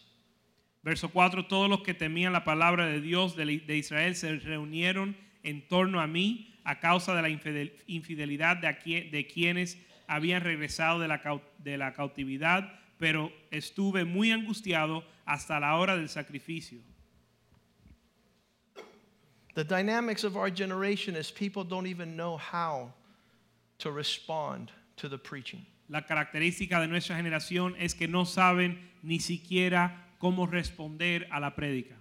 Verso 0.83 1.07
4, 1.07 1.43
todos 1.49 1.69
los 1.69 1.81
que 1.83 1.93
temían 1.93 2.31
la 2.33 2.41
palabra 2.43 2.91
de 2.91 2.99
Dios 3.01 3.35
de, 3.35 3.43
de 3.45 3.77
Israel 3.77 4.13
se 4.15 4.37
reunieron 4.39 5.15
en 5.43 5.63
torno 5.69 5.99
a 5.99 6.07
mí 6.07 6.47
a 6.65 6.75
causa 6.79 7.13
de 7.15 7.21
la 7.21 7.29
infidelidad 7.87 8.57
de, 8.61 8.67
aquí- 8.67 9.09
de 9.11 9.25
quienes 9.27 9.77
habían 10.07 10.43
regresado 10.43 10.99
de 10.99 11.07
la, 11.07 11.21
de 11.59 11.77
la 11.77 11.93
cautividad 11.93 12.71
pero 12.97 13.31
estuve 13.51 14.05
muy 14.05 14.31
angustiado 14.31 15.03
hasta 15.25 15.59
la 15.59 15.75
hora 15.75 15.95
del 15.95 16.09
sacrificio. 16.09 16.79
The 19.55 19.63
dynamics 19.63 20.23
of 20.23 20.35
our 20.35 20.49
generation 20.49 21.15
is 21.15 21.31
people 21.31 21.63
don't 21.63 21.87
even 21.87 22.15
know 22.15 22.37
how 22.37 22.93
to 23.79 23.91
respond 23.91 24.71
to 24.97 25.07
the 25.07 25.17
preaching. 25.17 25.65
La 25.87 26.01
característica 26.01 26.79
de 26.81 26.87
nuestra 26.87 27.15
generación 27.15 27.75
es 27.79 27.93
que 27.93 28.07
no 28.07 28.25
saben 28.25 28.79
ni 29.03 29.19
siquiera 29.19 29.91
cómo 30.19 30.47
responder 30.47 31.27
a 31.31 31.39
la 31.39 31.51
prédica. 31.51 31.95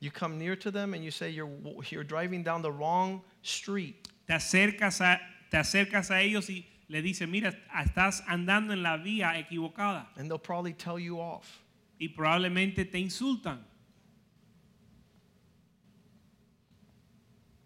You 0.00 0.10
come 0.10 0.38
near 0.38 0.56
to 0.56 0.70
them 0.70 0.94
and 0.94 1.04
you 1.04 1.10
say 1.10 1.28
you're, 1.28 1.50
you're 1.90 2.04
driving 2.04 2.42
down 2.42 2.62
the 2.62 2.70
wrong 2.70 3.22
street. 3.42 4.08
Te 4.26 4.34
acercas 4.34 5.00
a, 5.00 5.20
te 5.50 5.58
acercas 5.58 6.10
a 6.10 6.22
ellos 6.22 6.48
y 6.48 6.64
le 6.88 7.02
dices, 7.02 7.28
mira, 7.28 7.54
estás 7.76 8.22
andando 8.26 8.72
en 8.72 8.82
la 8.82 8.96
vía 8.96 9.36
equivocada 9.38 10.06
And 10.16 10.30
they'll 10.30 10.38
probably 10.38 10.72
tell 10.72 10.98
you 10.98 11.20
off. 11.20 11.60
y 12.00 12.08
probablemente 12.08 12.90
te 12.90 12.98
insultan. 12.98 13.58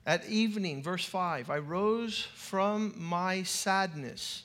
At 0.05 0.29
evening, 0.29 0.83
verse 0.83 1.05
5, 1.05 1.49
I 1.49 1.59
rose 1.59 2.27
from 2.35 2.95
my 2.99 3.45
sadness. 3.45 4.45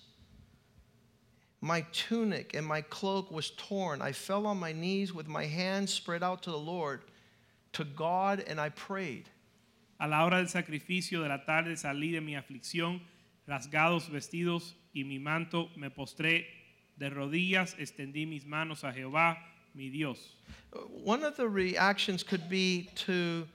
My 1.62 1.81
tunic 1.91 2.53
and 2.53 2.65
my 2.65 2.81
cloak 2.81 3.31
was 3.31 3.50
torn. 3.51 4.00
I 4.01 4.12
fell 4.12 4.46
on 4.46 4.60
my 4.60 4.72
knees 4.72 5.13
with 5.13 5.27
my 5.27 5.46
hands 5.46 5.91
spread 5.91 6.22
out 6.22 6.43
to 6.43 6.51
the 6.51 6.57
Lord, 6.57 7.01
to 7.74 7.84
God, 7.84 8.43
and 8.48 8.62
I 8.62 8.69
prayed. 8.69 9.29
A 10.00 10.07
la 10.07 10.24
hora 10.25 10.38
del 10.38 10.46
sacrificio 10.46 11.24
de 11.24 11.29
la 11.29 11.39
tarde 11.43 11.75
salí 11.75 12.12
de 12.12 12.22
mi 12.22 12.36
aflicción, 12.36 13.01
rasgados 13.48 14.10
vestidos 14.10 14.75
y 14.94 15.04
mi 15.04 15.20
manto, 15.20 15.70
me 15.75 15.89
postré 15.89 16.48
de 16.98 17.10
rodillas, 17.10 17.75
extendí 17.80 18.25
mis 18.25 18.46
manos 18.46 18.84
a 18.84 18.92
Jehová, 18.92 19.38
mi 19.74 19.89
Dios. 19.89 20.38
One 21.06 21.24
of 21.24 21.36
the 21.38 21.48
reactions 21.48 22.24
could 22.24 22.50
be 22.50 22.89
to 23.06 23.48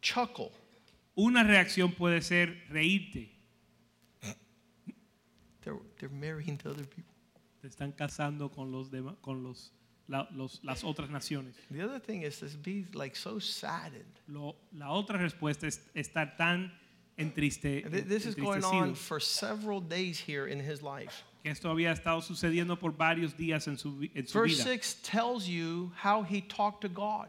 chuckle. 0.00 0.50
Una 1.16 1.42
reacción 1.44 1.92
puede 1.92 2.22
ser 2.22 2.56
reírte. 2.70 3.28
They're, 5.62 5.78
they're 5.98 6.08
marrying 6.08 6.56
to 6.58 6.70
other 6.70 6.84
people. 6.86 7.12
Te 7.60 7.68
están 7.68 7.92
casando 7.92 8.50
con 8.50 8.72
los 8.72 8.90
dema- 8.90 9.16
con 9.20 9.42
los, 9.44 9.70
la- 10.08 10.28
los- 10.32 10.60
las 10.64 10.82
otras 10.82 11.10
naciones. 11.10 11.54
The 11.70 11.82
other 11.84 12.00
thing 12.00 12.22
is 12.22 12.40
to 12.40 12.46
be 12.62 12.86
like 12.94 13.14
so 13.16 13.38
saddened. 13.38 14.18
Lo- 14.26 14.56
la 14.72 14.90
otra 14.90 15.18
respuesta 15.18 15.66
es 15.68 15.80
estar 15.94 16.36
tan 16.36 16.72
entriste, 17.18 17.84
This 17.90 18.26
is 18.26 18.34
going 18.34 18.64
on 18.64 18.94
for 18.94 19.20
several 19.20 19.80
days 19.80 20.18
here 20.18 20.46
in 20.46 20.60
his 20.60 20.82
life. 20.82 21.24
Esto 21.44 21.68
había 21.70 21.90
estado 21.92 22.22
sucediendo 22.22 22.78
por 22.78 22.92
varios 22.92 23.34
días 23.34 23.66
en 23.66 23.76
su, 23.76 24.08
en 24.14 24.26
su 24.26 24.38
Verse 24.38 24.56
vida. 24.58 24.64
6 24.64 24.96
tells 25.02 25.48
you 25.48 25.90
how 25.96 26.22
he 26.22 26.40
talked 26.40 26.82
to 26.82 26.88
God. 26.88 27.28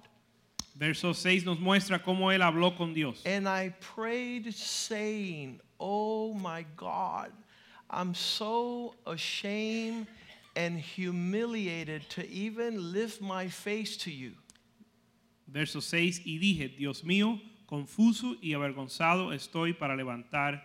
Verso 0.75 1.13
6 1.13 1.45
nos 1.45 1.57
muestra 1.59 2.03
cómo 2.03 2.31
él 2.31 2.41
habló 2.41 2.75
con 2.75 2.93
Dios. 2.93 3.21
And 3.25 3.47
I 3.47 3.69
prayed, 3.79 4.53
saying, 4.53 5.59
Oh 5.79 6.33
my 6.33 6.65
God, 6.75 7.31
I'm 7.89 8.13
so 8.13 8.95
ashamed 9.05 10.07
and 10.55 10.79
humiliated 10.79 12.07
to 12.11 12.27
even 12.29 12.91
lift 12.91 13.21
my 13.21 13.47
face 13.47 13.97
to 13.97 14.11
you. 14.11 14.33
Verso 15.47 15.79
6 15.79 16.21
y 16.25 16.39
dije, 16.39 16.75
Dios 16.77 17.03
mío, 17.03 17.39
confuso 17.73 18.35
y 18.39 18.53
avergonzado 18.53 19.33
estoy 19.33 19.73
para 19.73 19.95
levantar 19.95 20.63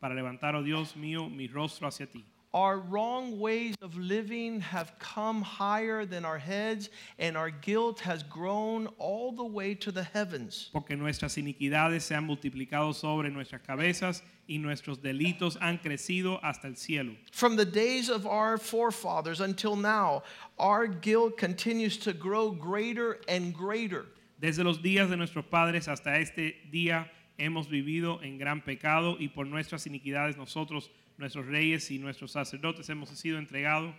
para 0.00 0.16
levantar, 0.16 0.56
oh 0.56 0.64
Dios 0.64 0.96
mío, 0.96 1.30
mi 1.30 1.46
rostro 1.46 1.86
hacia 1.86 2.06
ti. 2.06 2.24
Our 2.52 2.80
wrong 2.80 3.38
ways 3.38 3.76
of 3.80 3.96
living 3.96 4.60
have 4.60 4.98
come 4.98 5.42
higher 5.42 6.04
than 6.04 6.24
our 6.24 6.38
heads, 6.38 6.90
and 7.20 7.36
our 7.36 7.50
guilt 7.50 8.00
has 8.00 8.24
grown 8.24 8.88
all 8.98 9.30
the 9.30 9.44
way 9.44 9.76
to 9.76 9.92
the 9.92 10.02
heavens. 10.02 10.70
Porque 10.72 10.96
nuestras 10.96 11.36
iniquidades 11.36 12.02
se 12.02 12.16
han 12.16 12.26
multiplicado 12.26 12.92
sobre 12.92 13.30
nuestras 13.30 13.60
cabezas 13.62 14.22
y 14.48 14.56
nuestros 14.58 14.98
delitos 14.98 15.56
han 15.60 15.78
crecido 15.78 16.40
hasta 16.42 16.66
el 16.66 16.74
cielo. 16.74 17.14
From 17.30 17.54
the 17.54 17.64
days 17.64 18.08
of 18.08 18.26
our 18.26 18.58
forefathers 18.58 19.40
until 19.40 19.76
now, 19.76 20.24
our 20.58 20.88
guilt 20.88 21.36
continues 21.36 21.96
to 21.98 22.12
grow 22.12 22.50
greater 22.50 23.20
and 23.28 23.54
greater. 23.54 24.06
Desde 24.40 24.64
los 24.64 24.80
días 24.80 25.10
de 25.10 25.18
nuestros 25.18 25.44
padres 25.44 25.86
hasta 25.86 26.18
este 26.18 26.62
día 26.70 27.12
hemos 27.36 27.68
vivido 27.68 28.22
en 28.22 28.38
gran 28.38 28.62
pecado 28.62 29.18
y 29.18 29.28
por 29.28 29.46
nuestras 29.46 29.86
iniquidades 29.86 30.38
nosotros, 30.38 30.90
nuestros 31.18 31.44
reyes 31.44 31.90
y 31.90 31.98
nuestros 31.98 32.32
sacerdotes 32.32 32.88
hemos 32.88 33.10
sido 33.10 33.38
entregados. 33.38 33.94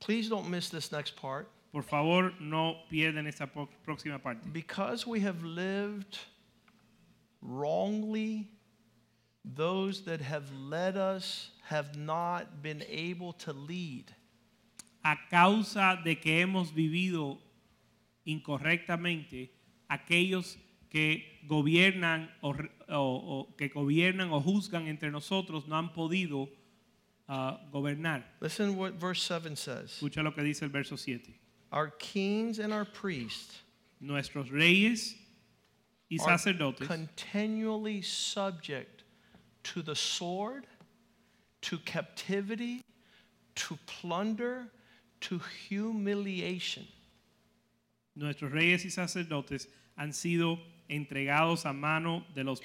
Please 0.00 0.28
don't 0.28 0.48
miss 0.48 0.70
this 0.70 0.90
next 0.90 1.14
part. 1.14 1.48
Por 1.70 1.84
favor, 1.84 2.32
no 2.40 2.78
pierdan 2.90 3.28
esta 3.28 3.46
próxima 3.46 4.18
parte. 4.18 4.44
Because 4.52 5.06
we 5.06 5.20
have 5.20 5.44
lived 5.44 6.18
wrongly, 7.40 8.48
those 9.44 10.02
that 10.02 10.20
have 10.20 10.50
led 10.52 10.96
us 10.96 11.52
have 11.68 11.96
not 11.96 12.60
been 12.60 12.82
able 12.90 13.32
to 13.34 13.52
lead. 13.52 14.06
A 15.04 15.16
causa 15.30 15.96
de 16.02 16.16
que 16.16 16.40
hemos 16.40 16.72
vivido 16.72 17.38
incorrectamente, 18.26 19.59
aquellos 19.90 20.56
que 20.90 21.40
gobiernan 21.46 22.28
o, 22.42 22.54
o- 22.88 23.40
o 23.40 23.56
que 23.56 23.68
gobiernan 23.68 24.30
o 24.32 24.40
juzgan 24.40 24.86
entre 24.88 25.10
nosotros 25.10 25.66
no 25.68 25.76
han 25.76 25.92
podido 25.92 26.48
ah, 27.28 27.60
gobernar. 27.72 28.24
Listen 28.40 28.76
what 28.76 28.94
verse 28.94 29.22
7 29.22 29.54
says. 29.56 29.98
Escucha 30.00 30.22
lo 30.22 30.32
que 30.32 30.42
dice 30.42 30.62
el 30.62 30.68
verso 30.70 30.96
7. 30.96 31.34
Our 31.72 31.90
kings 31.98 32.58
and 32.58 32.72
our 32.72 32.84
priests 32.84 33.62
Nuestros 34.00 34.50
reyes 34.50 35.14
y 36.10 36.16
are 36.20 36.36
sacerdotes 36.38 36.86
continually 36.86 38.02
subject 38.02 39.04
to 39.62 39.82
the 39.82 39.94
sword, 39.94 40.66
to 41.60 41.78
captivity, 41.84 42.82
to 43.54 43.78
plunder, 43.86 44.68
to 45.20 45.38
humiliation. 45.68 46.86
Nuestros 48.16 48.50
reyes 48.50 48.84
y 48.84 48.90
sacerdotes 48.90 49.68
han 50.00 50.14
sido 50.14 50.58
entregados 50.88 51.66
a 51.66 51.74
mano 51.74 52.24
de, 52.34 52.42
los, 52.42 52.62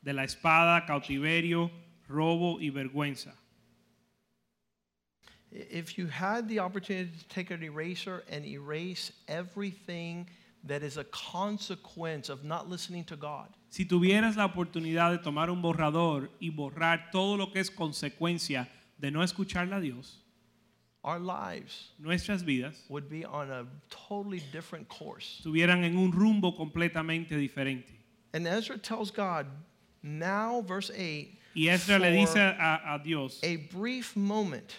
de 0.00 0.14
la 0.14 0.24
espada, 0.24 0.86
cautiverio, 0.86 1.70
robo 2.08 2.58
y 2.58 2.70
vergüenza. 2.70 3.34
If 5.52 5.98
you 5.98 6.06
had 6.06 6.48
the 6.48 6.60
opportunity 6.60 7.10
to 7.16 7.28
take 7.28 7.50
an 7.50 7.62
eraser 7.62 8.24
and 8.30 8.46
erase 8.46 9.12
everything 9.28 10.26
that 10.66 10.82
is 10.82 10.96
a 10.96 11.04
consequence 11.04 12.30
of 12.30 12.44
not 12.44 12.68
listening 12.70 13.04
to 13.04 13.16
God, 13.16 13.48
Si 13.68 13.84
tuvieras 13.84 14.36
la 14.36 14.46
oportunidad 14.46 15.10
de 15.10 15.18
tomar 15.18 15.50
un 15.50 15.60
borrador 15.60 16.30
y 16.40 16.48
borrar 16.48 17.10
todo 17.12 17.36
lo 17.36 17.52
que 17.52 17.60
es 17.60 17.70
consecuencia 17.70 18.70
de 18.96 19.10
no 19.10 19.22
escucharle 19.22 19.74
a 19.74 19.80
Dios, 19.80 20.23
our 21.04 21.18
lives 21.18 21.90
nuestras 21.98 22.42
vidas 22.42 22.82
would 22.88 23.08
be 23.08 23.24
on 23.24 23.50
a 23.50 23.66
totally 23.90 24.42
different 24.52 24.88
course. 24.88 25.40
estuvieran 25.44 25.84
en 25.84 25.96
un 25.96 26.10
rumbo 26.10 26.52
completamente 26.52 27.30
diferente. 27.30 27.92
And 28.32 28.48
Ezra 28.48 28.78
tells 28.78 29.10
God, 29.12 29.46
now, 30.02 30.62
verse 30.62 30.90
8, 30.90 31.38
Y 31.54 31.68
Ezra 31.68 31.98
le 31.98 32.10
dice 32.10 32.36
a, 32.36 32.94
a 32.94 32.98
Dios 32.98 33.38
a 33.44 33.56
brief 33.56 34.16
moment, 34.16 34.74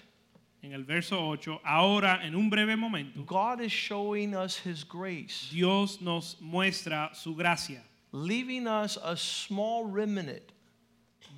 en 0.62 0.74
el 0.74 0.84
verso 0.84 1.18
8, 1.18 1.62
ahora 1.64 2.20
en 2.24 2.36
un 2.36 2.50
breve 2.50 2.76
momento, 2.78 3.22
God 3.26 3.62
is 3.62 3.72
showing 3.72 4.36
us 4.36 4.58
his 4.58 4.84
grace, 4.84 5.50
Dios 5.52 6.02
nos 6.02 6.36
muestra 6.42 7.16
su 7.16 7.34
gracia, 7.36 7.82
leaving 8.12 8.68
us 8.68 8.98
a 9.04 9.16
small 9.16 9.86
remnant, 9.86 10.52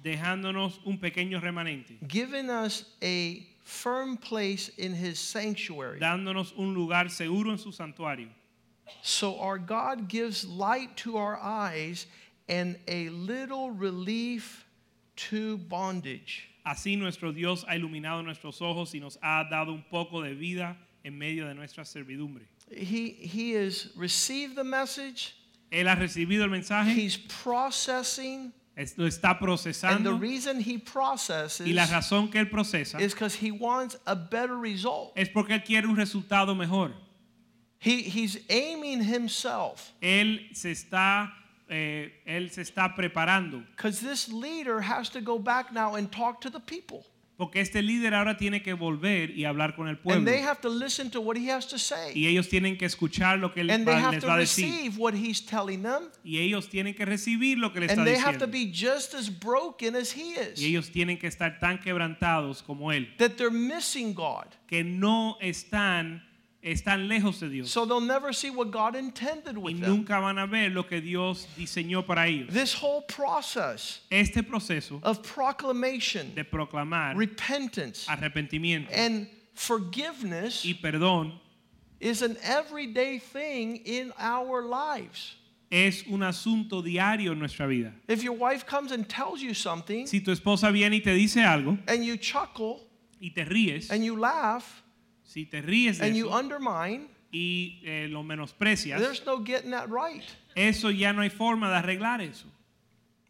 dejándonos 0.04 0.80
un 0.86 0.98
pequeño 0.98 1.40
remanente, 1.42 1.98
giving 2.08 2.50
us 2.50 2.86
a 3.04 3.46
firm 3.68 4.16
place 4.16 4.70
in 4.78 4.94
his 4.94 5.20
sanctuary. 5.20 6.00
dándonos 6.00 6.54
un 6.58 6.74
lugar 6.74 7.10
seguro 7.10 7.52
en 7.52 7.58
su 7.58 7.72
santuario. 7.72 8.30
So 9.02 9.38
our 9.40 9.58
God 9.58 10.08
gives 10.08 10.46
light 10.46 10.96
to 10.98 11.18
our 11.18 11.38
eyes 11.38 12.06
and 12.48 12.78
a 12.88 13.10
little 13.10 13.72
relief 13.72 14.66
to 15.18 15.58
bondage. 15.58 16.50
Así 16.66 16.98
nuestro 16.98 17.34
Dios 17.34 17.66
ha 17.68 17.76
iluminado 17.76 18.24
nuestros 18.24 18.62
ojos 18.62 18.94
y 18.94 19.00
nos 19.00 19.18
ha 19.22 19.44
dado 19.50 19.74
un 19.74 19.84
poco 19.92 20.22
de 20.22 20.34
vida 20.34 20.78
en 21.04 21.18
medio 21.18 21.46
de 21.46 21.54
nuestra 21.54 21.84
servidumbre. 21.84 22.44
He, 22.72 23.10
he 23.10 23.52
has 23.52 23.90
received 23.98 24.56
the 24.56 24.64
message, 24.64 25.36
Él 25.72 25.88
ha 25.88 25.96
recibido 25.96 26.44
el 26.44 26.50
mensaje, 26.50 26.94
he's 26.94 27.18
processing, 27.18 28.54
es- 28.78 28.98
lo 28.98 29.06
está 29.08 29.32
and 29.32 29.40
the 29.40 29.46
procesando 29.46 30.18
reason 30.20 30.62
he 30.62 30.78
processes 30.78 31.66
y 31.68 31.74
la 31.74 31.86
razón 31.88 32.30
que 32.32 32.40
él 32.40 32.50
procesa 32.50 33.00
is 33.02 33.14
because 33.14 33.36
he 33.36 33.52
wants 33.52 33.98
a 34.06 34.14
better 34.16 34.56
result. 34.58 35.12
es 35.18 35.28
porque 35.30 35.52
él 35.56 35.64
quiere 35.66 35.88
un 35.88 35.96
resultado 35.98 36.56
mejor. 36.56 36.94
He, 37.80 38.02
he's 38.04 38.38
aiming 38.50 39.04
himself 39.04 39.92
Él 40.02 40.50
se 40.54 40.72
está, 40.72 41.32
eh, 41.70 42.12
él 42.26 42.50
se 42.52 42.62
está 42.62 42.96
preparando 42.96 43.64
because 43.76 44.00
this 44.00 44.30
leader 44.30 44.80
has 44.82 45.10
to 45.10 45.22
go 45.22 45.38
back 45.38 45.72
now 45.74 45.96
and 45.96 46.12
talk 46.12 46.40
to 46.42 46.50
the 46.50 46.60
people. 46.60 47.06
Porque 47.38 47.62
este 47.62 47.84
líder 47.84 48.16
ahora 48.16 48.36
tiene 48.36 48.64
que 48.64 48.74
volver 48.74 49.30
y 49.30 49.46
hablar 49.46 49.76
con 49.76 49.88
el 49.88 49.94
And 49.96 50.02
pueblo. 50.04 50.26
they 50.32 50.42
have 50.42 50.60
to 50.62 50.70
listen 50.70 51.12
to 51.12 51.22
what 51.22 51.38
he 51.38 51.52
has 51.52 51.68
to 51.68 51.78
say. 51.78 52.12
Y 52.16 52.26
ellos 52.26 52.50
tienen 52.50 52.78
que 52.80 52.86
escuchar 52.88 53.38
lo 53.38 53.54
que 53.54 53.62
él 53.62 53.70
And 53.70 53.86
they 53.86 53.94
va- 53.94 54.02
have 54.08 54.14
les 54.16 54.22
to 54.22 54.28
va 54.28 54.34
a 54.34 54.40
decir. 54.40 54.66
receive 54.66 54.98
what 54.98 55.14
he's 55.14 55.46
telling 55.46 55.84
them. 55.84 56.10
Y 56.24 56.40
ellos 56.40 56.68
tienen 56.68 56.96
que 56.96 57.06
recibir 57.06 57.60
lo 57.60 57.72
que 57.72 57.80
le 57.82 57.86
está 57.86 58.02
And 58.02 58.08
they 58.08 58.16
have 58.18 58.40
to 58.40 58.48
diciendo. 58.48 58.52
be 58.52 58.72
just 58.74 59.14
as 59.14 59.30
broken 59.30 59.96
as 59.96 60.12
he 60.18 60.34
is. 60.34 60.60
Y 60.60 60.66
ellos 60.66 60.90
tienen 60.90 61.20
que 61.20 61.28
estar 61.28 61.60
tan 61.60 61.78
quebrantados 61.80 62.64
como 62.64 62.92
él, 62.92 63.08
That 63.18 63.34
they're 63.38 63.52
missing 63.52 64.16
God. 64.16 64.48
que 64.68 64.84
no 64.84 65.38
están, 65.40 66.24
están 66.72 67.08
lejos 67.08 67.40
de 67.40 67.50
Dios. 67.50 67.72
So 67.72 67.86
they'll 67.86 68.02
never 68.02 68.34
see 68.34 68.50
what 68.50 68.72
God 68.72 68.96
intended 68.96 69.56
Y 69.58 69.62
with 69.62 69.80
them. 69.80 69.90
nunca 69.90 70.20
van 70.20 70.38
a 70.38 70.46
ver 70.48 70.70
lo 70.70 70.84
que 70.84 71.00
Dios 71.02 71.48
diseñó 71.58 72.06
para 72.06 72.28
ellos. 72.28 72.54
This 72.54 72.74
whole 72.74 73.02
process 73.04 74.02
Este 74.12 74.44
proceso 74.44 75.00
of 75.04 75.22
proclamation, 75.24 76.34
de 76.36 76.44
proclamar 76.44 77.16
repentance, 77.16 78.06
arrepentimiento 78.08 78.90
and 78.94 79.28
forgiveness 79.54 80.64
y 80.66 80.74
perdón 80.82 81.34
is 82.00 82.22
an 82.22 82.38
everyday 82.44 83.18
thing 83.20 83.78
in 83.86 84.12
our 84.20 84.62
lives. 84.64 85.36
es 85.72 86.04
un 86.08 86.22
asunto 86.22 86.82
diario 86.82 87.32
en 87.34 87.40
nuestra 87.40 87.68
vida. 87.68 87.92
If 88.08 88.24
your 88.24 88.34
wife 88.38 88.66
comes 88.66 88.92
and 88.92 89.08
tells 89.08 89.42
you 89.42 89.54
something 89.54 90.06
Si 90.08 90.22
tu 90.22 90.32
esposa 90.32 90.72
viene 90.72 90.96
y 90.98 91.00
te 91.02 91.14
dice 91.14 91.38
algo 91.44 91.78
and 91.88 92.06
you 92.06 92.18
chuckle 92.18 92.82
y 93.22 93.32
te 93.36 93.44
ríes, 93.46 93.90
and 93.90 94.04
you 94.06 94.16
laugh 94.16 94.84
si 95.28 95.46
te 95.46 95.62
ríes 95.62 96.00
de 96.00 96.06
and 96.08 96.16
you 96.16 96.28
eso 96.30 96.36
undermine, 96.38 97.08
y 97.32 97.80
eh, 97.86 98.08
lo 98.10 98.24
menosprecias, 98.24 99.00
there's 99.00 99.26
no 99.26 99.38
getting 99.38 99.72
that 99.72 99.90
right. 99.90 100.24
eso 100.56 100.90
ya 100.90 101.12
no 101.12 101.22
hay 101.22 101.30
forma 101.30 101.68
de 101.70 101.76
arreglar 101.88 102.22
eso. 102.22 102.46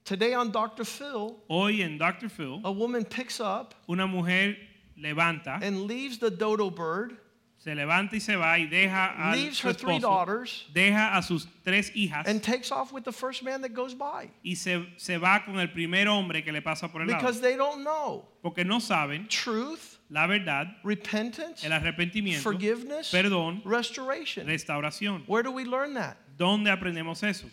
Today 0.06 0.34
on 0.34 0.52
Dr. 0.52 0.86
Phil, 0.86 1.36
Hoy 1.50 1.82
en 1.82 1.98
Dr. 1.98 2.30
Phil, 2.30 2.62
a 2.64 2.72
woman 2.72 3.04
picks 3.04 3.42
up 3.42 3.74
una 3.90 4.08
mujer 4.08 4.56
levanta, 4.98 5.60
and 5.62 5.82
leaves 5.88 6.18
the 6.20 6.30
dodo 6.30 6.70
bird, 6.70 7.18
se 7.58 7.72
levanta 7.72 8.14
y 8.14 8.20
se 8.20 8.36
va 8.36 8.58
y 8.58 8.68
deja 8.68 9.14
a 9.18 9.36
leaves 9.36 9.58
su 9.58 9.68
her 9.68 9.74
three 9.74 9.96
esposo, 9.96 10.02
daughters, 10.02 10.66
deja 10.74 11.18
a 11.18 11.22
sus 11.22 11.48
tres 11.66 11.92
hijas 11.96 12.26
and 12.28 12.42
takes 12.42 12.72
off 12.72 12.94
with 12.94 13.04
the 13.04 13.12
first 13.12 13.44
man 13.44 13.60
that 13.62 13.74
goes 13.74 13.94
by 13.94 14.30
y 14.46 14.54
se, 14.54 14.86
se 14.98 15.18
va 15.18 15.42
con 15.44 15.60
el 15.60 15.68
primer 15.68 16.08
hombre 16.08 16.42
que 16.42 16.54
le 16.54 16.62
pasa 16.62 16.88
por 16.88 17.02
el 17.02 17.08
lado. 17.08 17.20
because 17.20 17.42
they 17.42 17.58
don't 17.58 17.84
know 17.84 18.24
Porque 18.42 18.64
no 18.64 18.78
saben 18.80 19.28
truth, 19.28 19.97
la 20.10 20.26
verdad, 20.28 20.68
repentance, 20.84 21.64
el 21.66 21.72
arrepentimiento, 21.74 22.42
forgiveness, 22.44 23.12
perdón, 23.12 23.62
restoration. 23.66 24.46
restauración. 24.48 25.24
Where 25.28 25.44
do 25.44 25.52
we 25.52 25.64
learn 25.66 25.94
that? 25.96 26.18
¿Dónde 26.38 26.70
aprendemos 26.70 27.24
eso? 27.24 27.48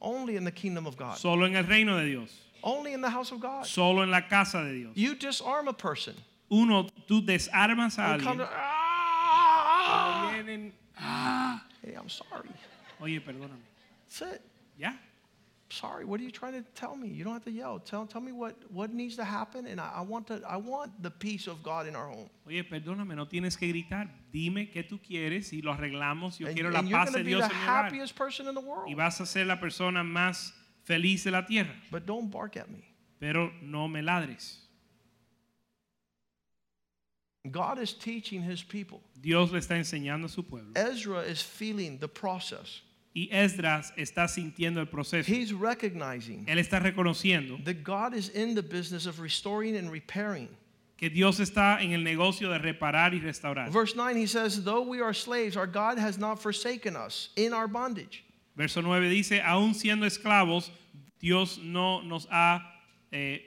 Only 0.00 0.36
in 0.36 0.44
the 0.44 0.52
kingdom 0.52 0.86
of 0.86 0.96
God. 0.96 1.16
Solo 1.18 1.44
en 1.46 1.56
el 1.56 1.64
reino 1.64 1.96
de 1.98 2.04
Dios, 2.06 2.30
Only 2.62 2.92
in 2.92 3.00
the 3.00 3.10
house 3.10 3.32
of 3.32 3.40
God. 3.40 3.64
solo 3.66 4.02
en 4.02 4.10
la 4.10 4.22
casa 4.28 4.62
de 4.64 4.72
Dios. 4.72 4.92
You 4.94 5.14
disarm 5.14 5.68
a 5.68 5.72
person. 5.72 6.14
Uno, 6.50 6.88
tú 7.08 7.20
desarmas 7.24 7.98
a 7.98 8.14
alguien. 8.16 8.38
to, 8.38 8.48
"Ah!" 8.50 10.30
Vienen, 10.32 10.72
Hey, 11.82 11.94
I'm 11.94 12.08
sorry. 12.08 12.48
Oye, 13.00 13.20
perdóname. 13.20 13.60
That's 14.08 14.34
it. 14.34 14.40
¿Ya? 14.78 14.94
Sorry. 15.70 16.06
What 16.06 16.18
are 16.18 16.22
you 16.22 16.30
trying 16.30 16.54
to 16.54 16.62
tell 16.74 16.96
me? 16.96 17.08
You 17.08 17.24
don't 17.24 17.34
have 17.34 17.44
to 17.44 17.50
yell. 17.50 17.78
Tell, 17.78 18.06
tell 18.06 18.22
me 18.22 18.32
what, 18.32 18.56
what 18.72 18.90
needs 18.94 19.16
to 19.16 19.24
happen, 19.24 19.66
and 19.66 19.78
I, 19.78 19.90
I 19.96 20.00
want 20.00 20.26
to 20.28 20.40
I 20.48 20.56
want 20.56 21.02
the 21.02 21.10
peace 21.10 21.46
of 21.46 21.62
God 21.62 21.86
in 21.86 21.94
our 21.94 22.08
home. 22.08 22.30
Oye, 22.46 22.62
perdóname, 22.62 23.14
no 23.14 23.26
tienes 23.26 23.54
que 23.58 23.68
gritar. 23.68 24.08
Dime 24.32 24.70
qué 24.72 24.82
tú 24.82 24.98
quieres 24.98 25.52
y 25.52 25.60
lo 25.62 25.74
arreglamos. 25.74 26.38
Yo 26.38 26.46
And, 26.46 26.54
quiero 26.56 26.70
la 26.70 26.80
paz 26.80 27.12
de 27.12 27.18
to 27.18 27.24
be 27.24 27.30
Dios 27.30 27.40
the 27.46 27.52
en 27.54 27.60
mi 27.60 27.66
hogar. 27.66 27.84
happiest 27.84 28.14
person 28.16 28.48
in 28.48 28.54
the 28.54 28.60
world. 28.62 28.88
Y 28.88 28.94
vas 28.94 29.20
a 29.20 29.26
ser 29.26 29.44
la 29.44 29.56
persona 29.56 30.02
más 30.02 30.52
feliz 30.86 31.24
de 31.24 31.32
la 31.32 31.42
tierra. 31.42 31.74
But 31.90 32.06
don't 32.06 32.30
bark 32.30 32.56
at 32.56 32.70
me. 32.70 32.84
Pero 33.20 33.50
no 33.60 33.88
me 33.88 34.00
ladres. 34.00 34.56
God 37.50 37.78
is 37.78 37.92
teaching 37.92 38.42
His 38.42 38.62
people. 38.62 39.02
Dios 39.20 39.52
le 39.52 39.58
está 39.58 39.76
enseñando 39.76 40.24
a 40.24 40.28
su 40.28 40.42
pueblo. 40.42 40.72
Ezra 40.76 41.20
is 41.20 41.42
feeling 41.42 41.98
the 41.98 42.08
process. 42.08 42.80
Y 43.18 43.28
Esdras 43.32 43.92
está 43.96 44.28
sintiendo 44.28 44.78
el 44.78 44.86
proceso. 44.86 45.26
He's 45.26 45.52
recognizing 45.52 46.44
Él 46.46 46.58
está 46.58 46.78
reconociendo 46.80 47.58
that 47.64 47.82
God 47.82 48.14
is 48.14 48.28
in 48.28 48.54
the 48.54 48.62
business 48.62 49.06
of 49.06 49.18
restoring 49.18 49.76
and 49.76 49.90
repairing. 49.90 50.48
que 50.96 51.10
Dios 51.10 51.38
está 51.40 51.80
en 51.82 51.92
el 51.92 52.02
negocio 52.04 52.48
de 52.50 52.58
reparar 52.58 53.12
y 53.14 53.20
restaurar. 53.20 53.70
Verse 53.70 53.96
9, 53.96 54.16
he 54.16 54.26
says, 54.26 54.62
Though 54.62 54.82
we 54.82 55.00
are 55.00 55.12
slaves, 55.12 55.56
our 55.56 55.66
God 55.66 55.98
has 55.98 56.16
not 56.18 56.40
forsaken 56.40 56.94
us 56.96 57.30
in 57.36 57.52
our 57.52 57.66
bondage. 57.66 58.24
Verso 58.56 58.80
9 58.80 59.08
dice, 59.08 59.40
aún 59.40 59.74
siendo 59.74 60.04
esclavos, 60.06 60.70
Dios 61.20 61.58
no 61.58 62.00
nos 62.02 62.26
ha 62.30 62.60
eh, 63.12 63.38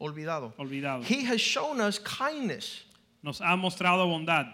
Olvidado. 0.00 0.52
olvidado. 0.56 1.02
He 1.02 1.24
has 1.24 1.40
shown 1.40 1.80
us 1.80 1.98
kindness, 1.98 2.84
Nos 3.22 3.40
ha 3.40 3.56
mostrado 3.56 4.06
bondad, 4.06 4.52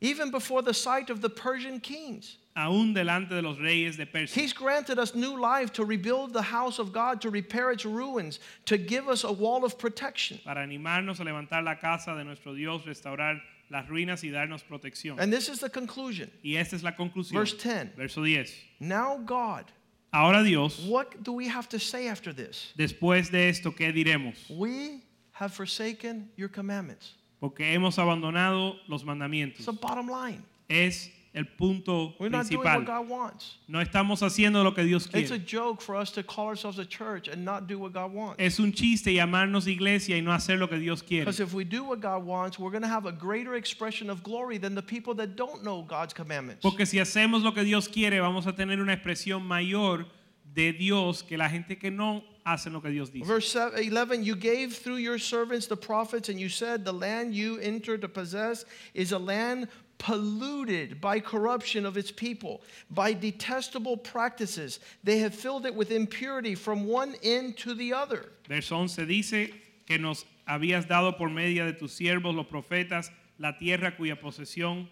even 0.00 0.30
before 0.30 0.62
the 0.62 0.74
sight 0.74 1.10
of 1.10 1.20
the 1.20 1.30
Persian 1.30 1.80
kings. 1.80 2.38
Aún 2.56 2.94
delante 2.94 3.34
de 3.34 3.42
los 3.42 3.58
reyes 3.58 3.96
de 3.96 4.06
Persia. 4.06 4.42
He's 4.42 4.52
granted 4.52 4.98
us 4.98 5.14
new 5.14 5.38
life 5.38 5.72
to 5.72 5.84
rebuild 5.84 6.32
the 6.32 6.42
house 6.42 6.78
of 6.78 6.92
God, 6.92 7.20
to 7.22 7.30
repair 7.30 7.70
its 7.70 7.84
ruins, 7.84 8.38
to 8.66 8.76
give 8.76 9.08
us 9.08 9.24
a 9.24 9.32
wall 9.32 9.64
of 9.64 9.78
protection. 9.78 10.38
Para 10.44 10.60
animarnos 10.60 11.20
a 11.20 11.24
levantar 11.24 11.64
la 11.64 11.74
casa 11.74 12.14
de 12.14 12.24
nuestro 12.24 12.54
Dios, 12.54 12.82
restaurar 12.84 13.40
las 13.70 13.88
ruinas 13.88 14.22
y 14.22 14.30
darnos 14.30 14.62
protección. 14.62 15.18
And 15.18 15.32
this 15.32 15.48
is 15.48 15.58
the 15.60 15.70
conclusion. 15.70 16.30
Y 16.44 16.56
esta 16.56 16.76
es 16.76 16.82
la 16.82 16.92
conclusión. 16.92 17.32
Verse 17.32 17.54
10. 17.54 17.96
Verso 17.96 18.22
10. 18.22 18.52
Now, 18.80 19.18
God, 19.18 19.64
Ahora 20.12 20.44
Dios, 20.44 20.78
what 20.86 21.24
do 21.24 21.32
we 21.32 21.48
have 21.48 21.68
to 21.70 21.78
say 21.80 22.06
after 22.06 22.32
this? 22.32 22.72
después 22.78 23.32
de 23.32 23.48
esto, 23.48 23.72
¿qué 23.72 23.92
diremos? 23.92 24.48
We 24.48 25.02
have 25.32 25.52
forsaken 25.52 26.28
your 26.36 26.48
commandments. 26.48 27.14
Porque 27.40 27.64
hemos 27.74 27.98
abandonado 27.98 28.76
los 28.88 29.02
mandamientos. 29.02 29.56
It's 29.56 29.66
the 29.66 29.72
bottom 29.72 30.08
line. 30.08 30.44
Es 30.70 31.10
el 31.34 31.44
punto 31.44 32.14
We're 32.18 32.28
not 32.28 32.48
doing 32.48 32.58
what 32.58 32.74
principal. 32.74 33.02
God 33.02 33.08
wants. 33.08 33.56
No 33.66 33.80
estamos 33.80 34.20
haciendo 34.22 34.62
lo 34.62 34.72
que 34.72 34.84
Dios 34.84 35.06
It's 35.06 35.30
a 35.30 35.38
quiere. 35.38 35.44
joke 35.44 35.80
for 35.80 35.96
us 35.96 36.12
to 36.12 36.22
call 36.22 36.46
ourselves 36.46 36.78
a 36.78 36.84
church 36.84 37.26
and 37.28 37.44
not 37.44 37.66
do 37.66 37.78
what 37.78 37.92
God 37.92 38.12
wants. 38.12 38.36
Es 38.38 38.60
un 38.60 38.72
chiste 38.72 39.06
llamarnos 39.06 39.66
iglesia 39.66 40.16
y 40.16 40.20
no 40.20 40.30
hacer 40.30 40.58
lo 40.58 40.68
que 40.68 40.78
Dios 40.78 41.02
quiere. 41.02 41.24
Because 41.24 41.40
if 41.40 41.52
we 41.52 41.64
do 41.64 41.82
what 41.82 42.00
God 42.00 42.24
wants, 42.24 42.58
we're 42.58 42.70
going 42.70 42.82
to 42.82 42.88
have 42.88 43.06
a 43.06 43.12
greater 43.12 43.56
expression 43.56 44.10
of 44.10 44.22
glory 44.22 44.58
than 44.58 44.74
the 44.74 44.82
people 44.82 45.14
that 45.14 45.34
don't 45.34 45.64
know 45.64 45.82
God's 45.82 46.14
commandments. 46.14 46.62
Porque 46.62 46.86
si 46.86 46.98
hacemos 46.98 47.42
lo 47.42 47.52
que 47.52 47.64
Dios 47.64 47.88
quiere, 47.88 48.20
vamos 48.20 48.46
a 48.46 48.52
tener 48.52 48.80
una 48.80 48.96
expresión 48.96 49.42
mayor 49.44 50.06
de 50.54 50.72
Dios 50.72 51.22
que 51.22 51.36
la 51.36 51.48
gente 51.48 51.76
que 51.76 51.90
no 51.90 52.22
hace 52.46 52.70
lo 52.70 52.80
que 52.80 52.90
Dios 52.90 53.10
dice. 53.10 53.26
Verse 53.26 53.48
7 53.50 53.90
11, 53.90 54.22
you 54.22 54.36
gave 54.36 54.72
through 54.76 54.96
your 54.98 55.18
servants 55.18 55.66
the 55.66 55.76
prophets, 55.76 56.28
and 56.28 56.38
you 56.38 56.48
said, 56.48 56.84
The 56.84 56.92
land 56.92 57.34
you 57.34 57.58
enter 57.58 57.98
to 57.98 58.08
possess 58.08 58.64
is 58.92 59.12
a 59.12 59.18
land 59.18 59.68
polluted 59.98 61.00
by 61.00 61.20
corruption 61.20 61.86
of 61.86 61.96
its 61.96 62.10
people, 62.10 62.62
by 62.90 63.12
detestable 63.12 63.96
practices. 63.96 64.80
They 65.02 65.18
have 65.18 65.34
filled 65.34 65.66
it 65.66 65.74
with 65.74 65.90
impurity 65.90 66.54
from 66.54 66.86
one 66.86 67.14
end 67.22 67.56
to 67.58 67.74
the 67.74 67.92
other. 67.92 68.32
Verso 68.48 68.76
11 68.76 69.06
dice 69.06 69.50
que 69.86 69.98
nos 69.98 70.24
habías 70.46 70.86
dado 70.86 71.16
por 71.16 71.28
medio 71.28 71.64
de 71.66 71.72
tus 71.72 71.92
siervos 71.92 72.34
los 72.34 72.46
profetas 72.46 73.10
la 73.38 73.58
tierra 73.58 73.96
cuya 73.96 74.16
posesión 74.20 74.88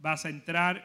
vas 0.00 0.24
a 0.24 0.28
entrar, 0.28 0.84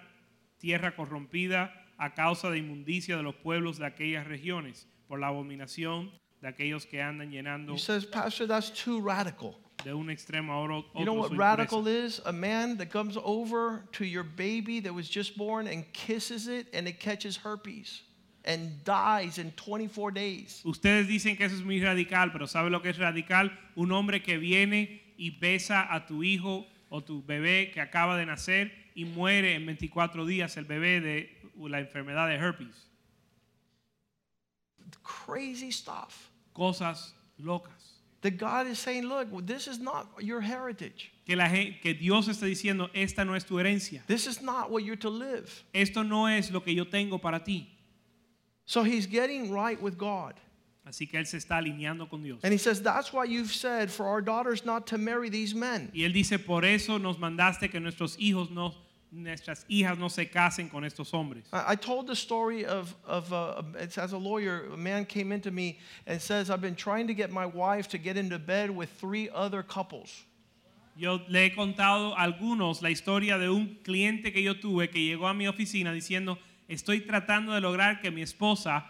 tierra 0.59 0.95
corrompida 0.95 1.73
a 1.97 2.13
causa 2.13 2.49
de 2.49 2.59
inmundicia 2.59 3.17
de 3.17 3.23
los 3.23 3.35
pueblos 3.35 3.77
de 3.77 3.85
aquellas 3.85 4.25
regiones, 4.27 4.87
por 5.07 5.19
la 5.19 5.27
abominación 5.27 6.11
de 6.41 6.47
aquellos 6.47 6.85
que 6.85 7.01
andan 7.01 7.31
llenando 7.31 7.73
He 7.73 7.79
says, 7.79 8.05
Pastor, 8.05 8.47
that's 8.47 8.69
too 8.69 9.01
radical. 9.01 9.55
De 9.83 9.93
un 9.93 10.09
extremo 10.09 10.51
a 10.51 10.61
otro. 10.61 10.85
You 10.97 11.05
know 11.05 11.13
what 11.13 11.35
radical 11.35 11.87
is? 11.87 12.21
A 12.25 12.33
man 12.33 12.77
that 12.77 12.89
comes 12.89 13.17
over 13.23 13.83
to 13.93 14.05
your 14.05 14.23
baby 14.23 14.79
that 14.81 14.93
was 14.93 15.09
just 15.09 15.37
born 15.37 15.67
and 15.67 15.85
kisses 15.93 16.47
it 16.47 16.67
and 16.73 16.87
it 16.87 16.99
catches 16.99 17.37
herpes 17.37 18.01
and 18.45 18.83
dies 18.83 19.37
in 19.37 19.51
24 19.51 20.11
days. 20.11 20.61
Ustedes 20.65 21.07
dicen 21.07 21.37
que 21.37 21.45
eso 21.45 21.55
es 21.55 21.63
muy 21.63 21.81
radical, 21.81 22.31
pero 22.31 22.45
¿sabe 22.45 22.69
lo 22.69 22.81
que 22.81 22.89
es 22.89 22.97
radical? 22.97 23.51
Un 23.75 23.91
hombre 23.91 24.21
que 24.21 24.37
viene 24.37 25.01
y 25.17 25.31
besa 25.39 25.87
a 25.93 26.05
tu 26.05 26.23
hijo 26.23 26.65
o 26.89 27.01
tu 27.01 27.23
bebé 27.23 27.71
que 27.71 27.81
acaba 27.81 28.17
de 28.17 28.25
nacer 28.25 28.71
y 28.95 29.05
muere 29.05 29.55
en 29.55 29.65
24 29.65 30.25
días 30.25 30.57
el 30.57 30.65
bebé 30.65 31.01
de 31.01 31.51
la 31.55 31.79
enfermedad 31.79 32.27
de 32.27 32.35
herpes. 32.35 32.87
Crazy 35.03 35.71
stuff. 35.71 36.29
Cosas 36.53 37.15
locas. 37.37 37.78
That 38.21 38.37
God 38.37 38.67
is 38.67 38.79
saying, 38.79 39.05
look, 39.05 39.27
this 39.45 39.67
is 39.67 39.79
not 39.79 40.07
your 40.19 40.41
heritage. 40.41 41.11
Que, 41.25 41.37
la, 41.37 41.47
que 41.47 41.93
Dios 41.93 42.27
está 42.27 42.45
diciendo, 42.45 42.89
esta 42.93 43.23
no 43.23 43.33
es 43.33 43.45
tu 43.45 43.55
herencia. 43.55 44.01
This 44.07 44.27
is 44.27 44.41
not 44.41 44.69
what 44.69 44.83
you're 44.83 44.97
to 44.97 45.09
live. 45.09 45.63
Esto 45.73 46.03
no 46.03 46.25
es 46.25 46.51
lo 46.51 46.59
que 46.59 46.73
yo 46.73 46.83
tengo 46.83 47.17
para 47.17 47.39
ti. 47.39 47.69
So 48.65 48.83
he's 48.83 49.05
getting 49.05 49.51
right 49.51 49.81
with 49.81 49.97
God. 49.97 50.35
Así 50.87 51.09
que 51.09 51.19
él 51.19 51.27
se 51.27 51.37
está 51.37 51.57
alineando 51.57 52.09
con 52.09 52.23
Dios. 52.23 52.39
And 52.43 52.51
he 52.51 52.57
says, 52.57 52.81
that's 52.81 53.13
why 53.13 53.25
you've 53.25 53.53
said 53.53 53.91
for 53.91 54.07
our 54.07 54.21
daughters 54.21 54.65
not 54.65 54.87
to 54.87 54.97
marry 54.97 55.29
these 55.29 55.53
men. 55.53 55.91
Y 55.93 56.01
él 56.01 56.13
dice, 56.13 56.39
por 56.39 56.65
eso 56.65 56.97
nos 56.97 57.17
mandaste 57.17 57.69
que 57.69 57.79
nuestros 57.79 58.17
hijos 58.17 58.49
no, 58.49 58.73
nuestras 59.11 59.65
hijas 59.69 59.97
no 59.97 60.07
se 60.07 60.25
casen 60.25 60.69
con 60.69 60.83
estos 60.83 61.11
hombres. 61.11 61.45
I 61.51 61.73
I 61.73 61.75
told 61.75 62.07
the 62.07 62.15
story 62.15 62.65
of, 62.65 62.93
of 63.05 63.31
uh, 63.33 63.61
it's 63.79 63.97
as 63.97 64.13
a 64.13 64.17
lawyer, 64.17 64.65
a 64.73 64.77
man 64.77 65.05
came 65.05 65.31
into 65.31 65.51
me 65.51 65.79
and 66.05 66.21
says, 66.21 66.49
I've 66.49 66.61
been 66.61 66.75
trying 66.75 67.07
to 67.07 67.13
get 67.13 67.31
my 67.31 67.45
wife 67.45 67.87
to 67.89 67.97
get 67.97 68.17
into 68.17 68.37
bed 68.39 68.69
with 68.69 68.89
three 68.99 69.29
other 69.33 69.63
couples. 69.63 70.25
Yo 70.95 71.21
le 71.29 71.45
he 71.45 71.49
contado 71.51 72.13
a 72.13 72.23
algunos 72.23 72.81
la 72.81 72.89
historia 72.89 73.37
de 73.37 73.49
un 73.49 73.77
cliente 73.83 74.33
que 74.33 74.41
yo 74.41 74.55
tuve 74.55 74.91
que 74.91 74.99
llegó 74.99 75.27
a 75.29 75.33
mi 75.33 75.47
oficina 75.47 75.93
diciendo, 75.93 76.37
estoy 76.67 77.01
tratando 77.01 77.53
de 77.53 77.61
lograr 77.61 78.01
que 78.01 78.11
mi 78.11 78.21
esposa 78.21 78.85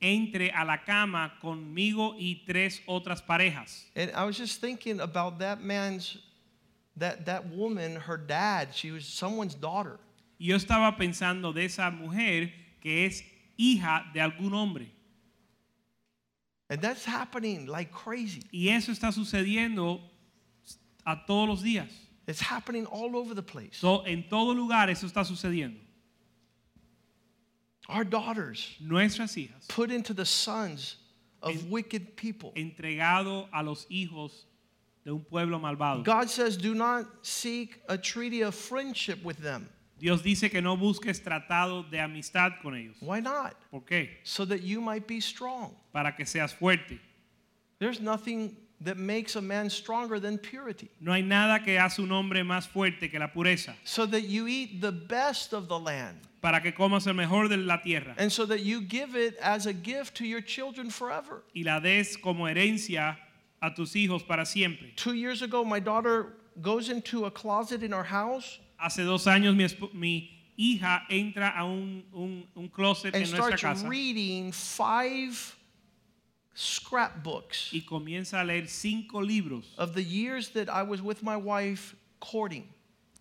entre 0.00 0.50
a 0.50 0.64
la 0.64 0.84
cama 0.84 1.38
conmigo 1.40 2.14
y 2.18 2.42
tres 2.46 2.82
otras 2.86 3.22
parejas. 3.22 3.86
And 3.96 4.10
I 4.14 4.24
was 4.24 4.36
just 4.36 4.60
thinking 4.60 5.00
about 5.00 5.38
that 5.38 5.62
man's, 5.62 6.18
that, 6.96 7.26
that 7.26 7.48
woman, 7.48 7.96
her 7.96 8.16
dad, 8.16 8.68
she 8.74 8.90
was 8.90 9.04
someone's 9.06 9.54
daughter. 9.54 9.98
Yo 10.38 10.56
estaba 10.56 10.96
pensando 10.96 11.52
de 11.54 11.64
esa 11.64 11.90
mujer 11.90 12.50
que 12.80 13.06
es 13.06 13.22
hija 13.58 14.04
de 14.12 14.20
algún 14.20 14.52
hombre. 14.52 14.90
And 16.70 16.80
that's 16.80 17.04
happening 17.04 17.66
like 17.66 17.92
crazy. 17.92 18.42
Y 18.52 18.68
eso 18.70 18.92
está 18.92 19.12
sucediendo 19.12 20.00
a 21.06 21.16
todos 21.26 21.48
los 21.48 21.62
días. 21.62 21.90
It's 22.26 22.40
happening 22.40 22.86
all 22.86 23.16
over 23.16 23.34
the 23.34 23.42
place. 23.42 23.76
So, 23.76 24.00
en 24.04 24.24
todo 24.30 24.52
lugar 24.54 24.88
eso 24.88 25.06
está 25.06 25.24
sucediendo. 25.24 25.76
Our 27.88 28.04
daughters 28.04 28.66
Nuestras 28.80 29.36
hijas 29.36 29.66
put 29.68 29.90
into 29.90 30.14
the 30.14 30.24
sons 30.24 30.96
of 31.42 31.50
En- 31.64 31.70
wicked 31.70 32.16
people. 32.16 32.52
entregado 32.56 33.46
a 33.52 33.62
los 33.62 33.84
hijos 33.90 34.46
de 35.04 35.12
un 35.12 35.24
pueblo 35.24 35.58
malvado. 35.58 36.02
God 36.02 36.30
says, 36.30 36.56
do 36.56 36.74
not 36.74 37.06
seek 37.22 37.80
a 37.88 37.98
treaty 37.98 38.42
of 38.42 38.54
friendship 38.54 39.22
with 39.22 39.38
them. 39.38 39.68
Dios 39.98 40.22
dice 40.22 40.50
que 40.50 40.60
no 40.60 40.76
busques 40.76 41.20
tratado 41.20 41.88
de 41.90 41.98
amistad 41.98 42.60
con 42.62 42.74
ellos. 42.74 42.96
Why 43.00 43.20
not? 43.20 43.54
¿Por 43.70 43.82
qué? 43.82 44.08
So 44.24 44.44
that 44.44 44.62
you 44.62 44.80
might 44.80 45.06
be 45.06 45.20
strong. 45.20 45.74
Para 45.92 46.12
que 46.12 46.24
seas 46.24 46.52
fuerte. 46.52 46.98
There's 47.78 48.00
nothing 48.00 48.56
that 48.80 48.98
makes 48.98 49.36
a 49.36 49.40
man 49.40 49.70
stronger 49.70 50.18
than 50.18 50.36
purity. 50.36 50.90
No 51.00 51.12
hay 51.12 51.22
nada 51.22 51.62
que 51.64 51.78
hace 51.78 52.00
un 52.00 52.10
hombre 52.10 52.42
más 52.42 52.66
fuerte 52.66 53.10
que 53.10 53.18
la 53.18 53.28
pureza. 53.28 53.74
So 53.84 54.04
that 54.06 54.22
you 54.22 54.46
eat 54.46 54.80
the 54.80 54.92
best 54.92 55.52
of 55.52 55.68
the 55.68 55.78
land. 55.78 56.18
Para 56.42 56.60
que 56.60 56.72
comas 56.72 57.06
el 57.06 57.14
mejor 57.14 57.48
de 57.48 57.56
la 57.56 57.78
tierra. 57.78 58.14
And 58.18 58.30
so 58.30 58.44
that 58.46 58.60
you 58.60 58.82
give 58.82 59.14
it 59.14 59.38
as 59.40 59.66
a 59.66 59.72
gift 59.72 60.16
to 60.16 60.26
your 60.26 60.42
children 60.42 60.90
forever. 60.90 61.44
Y 61.54 61.62
la 61.64 61.80
des 61.80 62.16
como 62.16 62.44
herencia 62.44 63.16
a 63.64 63.74
tus 63.74 63.94
hijos 63.94 64.22
para 64.26 64.44
siempre. 64.44 64.92
Two 64.96 65.14
years 65.14 65.42
ago, 65.42 65.64
my 65.64 65.80
daughter 65.80 66.34
goes 66.60 66.90
into 66.90 67.24
a 67.24 67.30
closet 67.30 67.82
in 67.82 67.92
our 67.92 68.04
house 68.04 68.58
Hace 68.78 69.04
dos 69.04 69.24
años 69.26 69.56
mi, 69.56 69.66
mi 69.94 70.30
hija 70.58 71.02
entra 71.10 71.56
a 71.56 71.64
un, 71.64 72.04
un, 72.12 72.44
un 72.54 72.68
closet 72.68 73.14
en 73.14 73.22
nuestra 73.22 73.38
casa. 73.38 73.50
And 73.50 73.58
starts 73.58 73.82
reading 73.84 74.52
five 74.52 75.56
scrapbooks 76.54 77.72
y 77.72 77.80
comienza 77.80 78.40
a 78.40 78.44
leer 78.44 78.68
cinco 78.68 79.20
libros 79.20 79.74
of 79.78 79.94
the 79.94 80.02
years 80.02 80.50
that 80.50 80.68
I 80.68 80.82
was 80.82 81.00
with 81.00 81.22
my 81.22 81.36
wife 81.36 81.96
courting. 82.20 82.68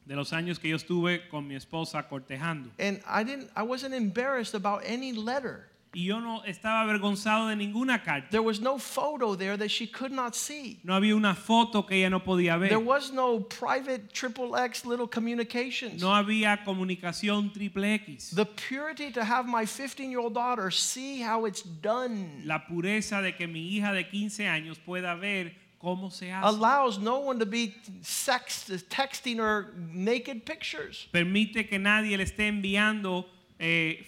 de 0.05 0.15
los 0.15 0.31
años 0.31 0.59
que 0.59 0.69
yo 0.69 0.75
estuve 0.75 1.29
con 1.29 1.47
mi 1.47 1.55
esposa 1.55 2.07
cortejando. 2.09 2.69
And 2.77 3.01
I 3.07 3.23
didn't 3.23 3.49
I 3.55 3.63
wasn't 3.63 3.93
embarrassed 3.93 4.53
about 4.53 4.83
any 4.85 5.13
letter. 5.13 5.67
Y 5.95 6.05
yo 6.05 6.19
no 6.19 6.41
estaba 6.45 6.81
avergonzado 6.81 7.49
de 7.49 7.55
ninguna 7.55 8.01
carta. 8.03 8.27
There 8.31 8.41
was 8.41 8.59
no 8.59 8.79
photo 8.79 9.35
there 9.35 9.55
that 9.57 9.69
she 9.69 9.85
could 9.85 10.11
not 10.11 10.35
see. 10.35 10.79
No 10.83 10.93
había 10.95 11.15
una 11.15 11.35
foto 11.35 11.85
que 11.85 11.97
ella 11.97 12.09
no 12.09 12.19
podía 12.19 12.57
There 12.59 12.77
ver. 12.77 12.79
was 12.79 13.11
no 13.11 13.39
private 13.39 14.11
triple 14.11 14.55
X 14.55 14.85
little 14.85 15.07
communications. 15.07 16.01
No 16.01 16.09
había 16.09 16.63
comunicación 16.65 17.53
triple 17.53 17.83
X. 17.93 18.31
The 18.31 18.45
purity 18.45 19.11
to 19.11 19.23
have 19.23 19.45
my 19.47 19.65
15 19.67 20.09
year 20.09 20.19
old 20.19 20.33
daughter 20.33 20.71
see 20.71 21.21
how 21.21 21.45
it's 21.45 21.61
done 21.61 22.41
La 22.43 22.59
pureza 22.65 23.21
de 23.21 23.33
que 23.33 23.47
mi 23.47 23.77
hija 23.77 23.93
de 23.93 24.03
15 24.09 24.47
años 24.47 24.79
pueda 24.83 25.13
ver 25.15 25.51
cómo 25.79 26.09
se 26.11 26.31
hace. 26.31 26.43
allows 26.47 26.97
no 26.97 27.19
one 27.19 27.37
to 27.37 27.45
be 27.45 27.75
sex, 28.01 28.65
texting 28.89 29.37
her 29.37 29.73
naked 29.93 30.43
pictures. 30.43 31.07
Permite 31.11 31.67
que 31.69 31.77
nadie 31.77 32.17
le 32.17 32.23
esté 32.23 32.47
enviando 32.47 33.25
eh, 33.59 34.03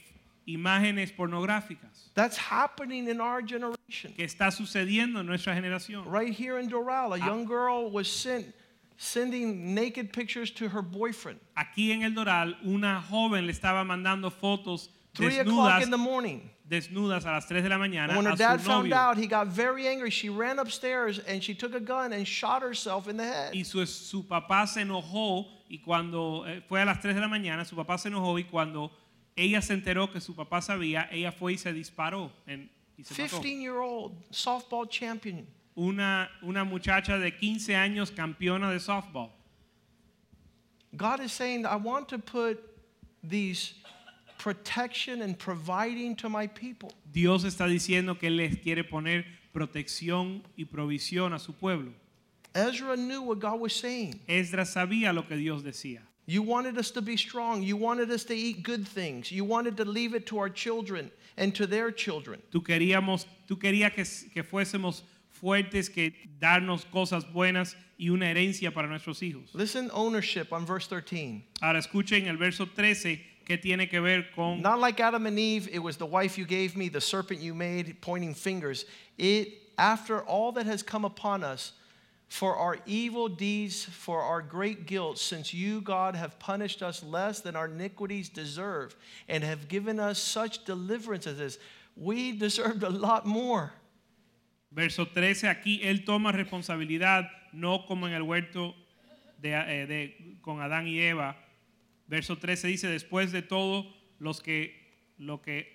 imágenes 0.47 1.11
pornográficas. 1.11 2.11
That's 2.13 2.37
happening 2.37 3.07
in 3.07 3.19
our 3.19 3.41
generation. 3.41 4.13
Que 4.15 4.25
está 4.25 4.51
sucediendo 4.51 5.19
en 5.19 5.25
nuestra 5.25 5.53
generación. 5.55 6.05
Right 6.05 6.33
here 6.33 6.59
in 6.59 6.69
Doral, 6.69 7.13
a 7.13 7.17
young 7.17 7.45
girl 7.45 7.89
was 7.89 8.07
sent 8.07 8.53
sending 8.97 9.73
naked 9.73 10.13
pictures 10.13 10.51
to 10.51 10.69
her 10.69 10.81
boyfriend. 10.81 11.39
Aquí 11.57 11.91
en 11.91 12.03
El 12.03 12.11
Doral, 12.11 12.55
una 12.63 13.01
joven 13.01 13.45
le 13.45 13.51
estaba 13.51 13.83
mandando 13.83 14.31
fotos 14.31 14.89
Three 15.13 15.39
o'clock 15.39 15.79
desnudas, 15.79 15.83
in 15.83 15.91
the 15.91 15.97
morning. 15.97 16.49
desnudas 16.69 17.25
a 17.25 17.31
las 17.31 17.47
3 17.47 17.63
de 17.63 17.69
la 17.69 17.77
mañana 17.77 18.15
When 18.15 18.25
her 18.25 18.33
a 18.33 18.35
dad 18.35 18.59
su 18.59 18.67
found 18.67 18.91
out, 18.93 19.17
he 19.17 19.27
got 19.27 19.47
very 19.47 19.87
angry. 19.87 20.09
She 20.09 20.29
ran 20.29 20.59
upstairs 20.59 21.19
and 21.19 21.41
she 21.41 21.53
took 21.53 21.73
a 21.73 21.79
gun 21.79 22.11
and 22.13 22.27
shot 22.27 22.61
herself 22.61 23.07
in 23.07 23.17
the 23.17 23.23
head. 23.23 23.53
Y 23.53 23.63
su, 23.63 23.85
su 23.85 24.23
papá 24.23 24.67
se 24.67 24.81
enojó 24.81 25.47
y 25.69 25.79
cuando 25.83 26.43
eh, 26.45 26.61
fue 26.67 26.81
a 26.81 26.85
las 26.85 27.01
3 27.01 27.15
de 27.15 27.21
la 27.21 27.27
mañana, 27.27 27.65
su 27.65 27.75
papá 27.75 27.97
se 27.97 28.09
enojó 28.09 28.37
y 28.39 28.43
cuando 28.43 28.91
ella 29.35 29.61
se 29.61 29.73
enteró 29.73 30.11
que 30.11 30.21
su 30.21 30.35
papá 30.35 30.61
sabía, 30.61 31.09
ella 31.11 31.31
fue 31.31 31.53
y 31.53 31.57
se 31.57 31.73
disparó 31.73 32.31
en- 32.47 32.69
y 32.97 33.03
se 33.03 33.21
mató. 33.21 33.41
15 33.41 33.61
year 33.61 33.75
old 33.77 34.13
softball 34.31 34.87
champion. 34.87 35.45
Una, 35.75 36.29
una 36.41 36.63
muchacha 36.63 37.17
de 37.17 37.35
15 37.35 37.75
años 37.75 38.09
campeona 38.11 38.71
de 38.71 38.79
softball. 38.79 39.29
God 40.95 41.19
is 41.21 41.33
saying, 41.33 41.65
I 41.65 41.75
want 41.75 42.07
to 42.09 42.17
put 42.19 42.57
these 43.21 43.73
protection 44.37 45.21
and 45.21 45.37
providing 45.37 46.15
to 46.17 46.29
my 46.29 46.47
people. 46.47 46.89
Dios 47.11 47.43
está 47.43 47.67
diciendo 47.67 48.17
que 48.17 48.29
les 48.29 48.57
quiere 48.59 48.83
poner 48.85 49.25
protección 49.53 50.43
y 50.55 50.65
provisión 50.65 51.33
a 51.33 51.39
su 51.39 51.53
pueblo. 51.53 51.91
Ezra 52.55 52.95
knew 52.95 53.21
what 53.21 53.39
God 53.39 53.59
was 53.59 53.75
saying. 53.75 54.19
Esdras 54.27 54.73
sabía 54.73 55.13
lo 55.13 55.23
que 55.23 55.35
Dios 55.35 55.61
decía. 55.61 55.99
You 56.25 56.41
wanted 56.41 56.77
us 56.77 56.89
to 56.91 57.01
be 57.01 57.17
strong. 57.17 57.61
You 57.61 57.77
wanted 57.77 58.09
us 58.09 58.23
to 58.25 58.33
eat 58.33 58.63
good 58.63 58.87
things. 58.87 59.31
You 59.31 59.43
wanted 59.43 59.77
to 59.77 59.85
leave 59.85 60.15
it 60.15 60.25
to 60.27 60.39
our 60.39 60.49
children 60.49 61.11
and 61.37 61.53
to 61.53 61.67
their 61.67 61.91
children. 61.91 62.41
Tú 62.51 62.63
queríamos, 62.63 63.25
tú 63.47 63.57
querías 63.57 63.93
que, 63.93 64.03
que 64.33 64.43
fuésemos 64.43 65.01
fuertes, 65.29 65.89
que 65.93 66.13
darnos 66.39 66.85
cosas 66.91 67.25
buenas 67.31 67.75
y 67.99 68.09
una 68.09 68.25
herencia 68.25 68.73
para 68.73 68.87
nuestros 68.87 69.21
hijos. 69.21 69.53
Listen, 69.53 69.91
ownership 69.93 70.51
on 70.51 70.65
verse 70.65 70.87
13. 70.87 71.43
Ahora 71.61 71.79
escuchen 71.79 72.27
el 72.27 72.37
verso 72.37 72.65
13 72.65 73.21
que 73.45 73.57
tiene 73.57 73.87
que 73.87 74.01
ver 74.01 74.27
con 74.35 74.61
Not 74.61 74.79
like 74.79 74.99
Adam 74.99 75.27
and 75.27 75.37
Eve, 75.37 75.69
it 75.71 75.79
was 75.79 75.97
the 75.97 76.05
wife 76.05 76.37
you 76.37 76.45
gave 76.45 76.75
me, 76.75 76.89
the 76.89 77.01
serpent 77.01 77.39
you 77.39 77.53
made, 77.53 78.01
pointing 78.01 78.33
fingers. 78.33 78.85
It, 79.17 79.49
after 79.77 80.21
all 80.21 80.51
that 80.53 80.65
has 80.65 80.81
come 80.81 81.05
upon 81.05 81.43
us, 81.43 81.73
for 82.27 82.55
our 82.55 82.77
evil 82.85 83.29
deeds, 83.29 83.85
for 83.85 84.21
our 84.21 84.41
great 84.41 84.85
guilt, 84.87 85.17
since 85.19 85.53
you, 85.53 85.81
God, 85.81 86.15
have 86.15 86.37
punished 86.39 86.81
us 86.81 87.03
less 87.03 87.39
than 87.41 87.55
our 87.55 87.67
iniquities 87.67 88.29
deserve, 88.29 88.95
and 89.29 89.43
have 89.43 89.67
given 89.67 89.99
us 89.99 90.17
such 90.19 90.65
deliverance 90.65 91.27
as 91.27 91.37
this, 91.37 91.59
we 91.95 92.31
deserved 92.37 92.83
a 92.83 92.89
lot 92.89 93.25
more. 93.25 93.71
verso 94.71 95.05
13. 95.05 95.47
Aquí 95.47 95.79
Él 95.83 96.03
toma 96.03 96.33
responsabilidad, 96.33 97.29
no 97.53 97.85
como 97.87 98.07
en 98.07 98.13
el 98.13 98.23
huerto 98.23 98.75
de, 99.41 99.53
eh, 99.53 99.85
de- 99.87 100.37
con 100.41 100.59
Adán 100.61 100.85
y 100.87 100.99
Eva. 100.99 101.37
Verso 102.07 102.35
13 102.37 102.67
dice, 102.67 102.87
después 102.89 103.31
de 103.31 103.41
todo 103.41 103.85
los 104.19 104.41
que, 104.41 104.75
lo 105.17 105.41
que, 105.41 105.67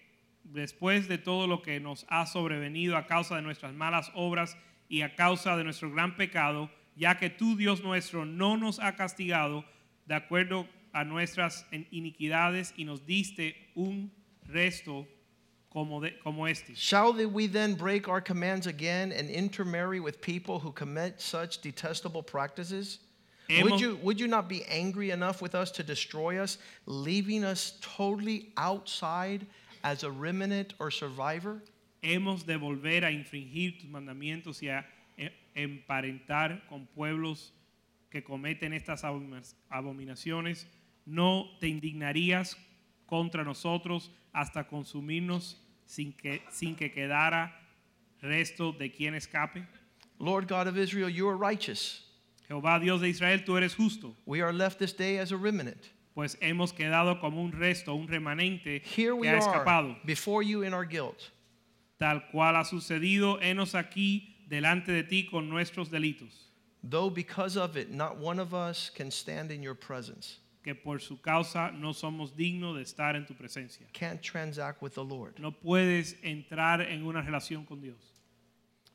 después 0.45 1.09
de 1.09 1.17
todo 1.17 1.47
lo 1.47 1.63
que 1.63 1.81
nos 1.81 2.05
ha 2.11 2.27
sobrevenido 2.27 2.97
a 2.99 3.07
causa 3.07 3.37
de 3.37 3.43
nuestras 3.43 3.73
malas 3.73 4.11
obras 4.15 4.57
y 4.91 5.03
a 5.03 5.15
causa 5.15 5.57
de 5.57 5.65
nuestro 5.65 5.91
gran 5.91 6.17
pecado, 6.17 6.69
ya 6.97 7.15
que 7.15 7.31
tú, 7.31 7.57
Dios 7.57 7.83
nuestro, 7.83 8.25
no 8.27 8.57
nos 8.57 8.79
ha 8.79 8.97
castigado 8.97 9.65
de 10.07 10.15
acuerdo 10.17 10.67
a 10.93 11.05
nuestras 11.05 11.65
iniquidades 11.93 12.75
y 12.77 12.85
nos 12.85 13.07
diste 13.07 13.55
un 13.77 14.11
resto 14.47 15.07
como, 15.71 16.01
de- 16.01 16.19
como 16.25 16.47
este. 16.47 16.75
Shall 16.75 17.13
we 17.29 17.47
then 17.47 17.75
break 17.75 18.09
our 18.09 18.21
commands 18.21 18.67
again 18.67 19.13
and 19.13 19.31
intermarry 19.31 20.01
with 20.01 20.21
people 20.21 20.59
who 20.59 20.73
commit 20.73 21.21
such 21.21 21.61
detestable 21.63 22.23
practices? 22.25 22.99
Would 23.63 23.81
you, 23.81 23.97
would 24.03 24.21
you 24.21 24.29
not 24.29 24.49
be 24.49 24.65
angry 24.69 25.11
enough 25.11 25.41
with 25.43 25.55
us 25.55 25.71
to 25.73 25.83
destroy 25.83 26.39
us, 26.39 26.59
leaving 26.87 27.45
us 27.45 27.79
totally 27.81 28.53
outside 28.57 29.47
as 29.83 30.03
a 30.05 30.11
remnant 30.11 30.75
or 30.79 30.91
survivor? 30.91 31.61
Hemos 32.03 32.47
de 32.47 32.57
volver 32.57 33.05
a 33.05 33.11
infringir 33.11 33.79
tus 33.79 33.89
mandamientos 33.89 34.63
y 34.63 34.69
a 34.69 34.87
e- 35.17 35.33
emparentar 35.55 36.67
con 36.69 36.87
pueblos 36.87 37.53
que 38.11 38.23
cometen 38.23 38.73
estas 38.73 39.05
abomina- 39.05 39.43
abominaciones, 39.69 40.67
no 41.07 41.47
te 41.61 41.69
indignarías 41.69 42.57
contra 43.07 43.45
nosotros 43.45 44.11
hasta 44.33 44.67
consumirnos 44.69 45.57
sin 45.87 46.13
que, 46.13 46.43
sin 46.51 46.77
que 46.77 46.91
quedara 46.93 47.57
resto 48.21 48.73
de 48.73 48.91
quien 48.93 49.15
escape. 49.15 49.67
Lord 50.19 50.47
God 50.49 50.67
of 50.69 50.77
Israel, 50.77 51.09
you 51.09 51.29
are 51.29 51.37
righteous. 51.37 52.05
Jehová 52.49 52.81
Dios 52.81 53.01
de 53.01 53.09
Israel, 53.09 53.45
tú 53.45 53.57
eres 53.57 53.75
justo, 53.75 54.15
We 54.27 54.41
are 54.43 54.53
left 54.53 54.79
this 54.79 54.93
day 54.97 55.19
as 55.19 55.33
a 55.33 55.37
remnant. 55.37 55.91
pues 56.15 56.37
hemos 56.41 56.73
quedado 56.73 57.21
como 57.21 57.41
un 57.43 57.53
resto, 57.53 57.95
un 57.95 58.09
remanente 58.09 58.83
Here 58.85 59.13
we 59.15 59.23
que 59.23 59.29
ha 59.31 59.33
are 59.37 59.39
escapado. 59.41 59.97
before 60.05 60.43
you 60.43 60.63
in 60.63 60.75
our 60.75 60.85
guilt. 60.85 61.31
Tal 62.01 62.23
cual 62.33 62.57
ha 62.57 62.65
sucedido, 62.65 63.39
henos 63.43 63.75
aquí 63.75 64.35
delante 64.49 64.91
de 64.91 65.03
ti 65.05 65.27
con 65.31 65.49
nuestros 65.49 65.91
delitos. 65.91 66.47
though 66.83 67.11
because 67.11 67.59
of 67.59 67.77
it 67.77 67.91
not 67.91 68.17
one 68.17 68.41
of 68.41 68.55
us 68.55 68.91
can 68.91 69.11
stand 69.11 69.51
in 69.53 69.63
your 69.63 69.75
presence, 69.75 70.39
que 70.65 70.75
por 70.75 70.99
su 70.99 71.17
causa 71.19 71.71
no 71.79 71.93
somos 71.93 72.33
dignos 72.35 72.75
de 72.77 72.83
estar 72.83 73.15
en 73.17 73.27
tu 73.27 73.35
presencia. 73.35 73.87
can't 73.93 74.23
transact 74.23 74.81
with 74.83 74.95
the 74.95 75.05
Lord. 75.05 75.39
No 75.39 75.51
puedes 75.53 76.15
entrar 76.25 76.81
en 76.81 77.05
una 77.05 77.21
relación 77.23 77.67
con 77.67 77.81
Dios. 77.83 77.99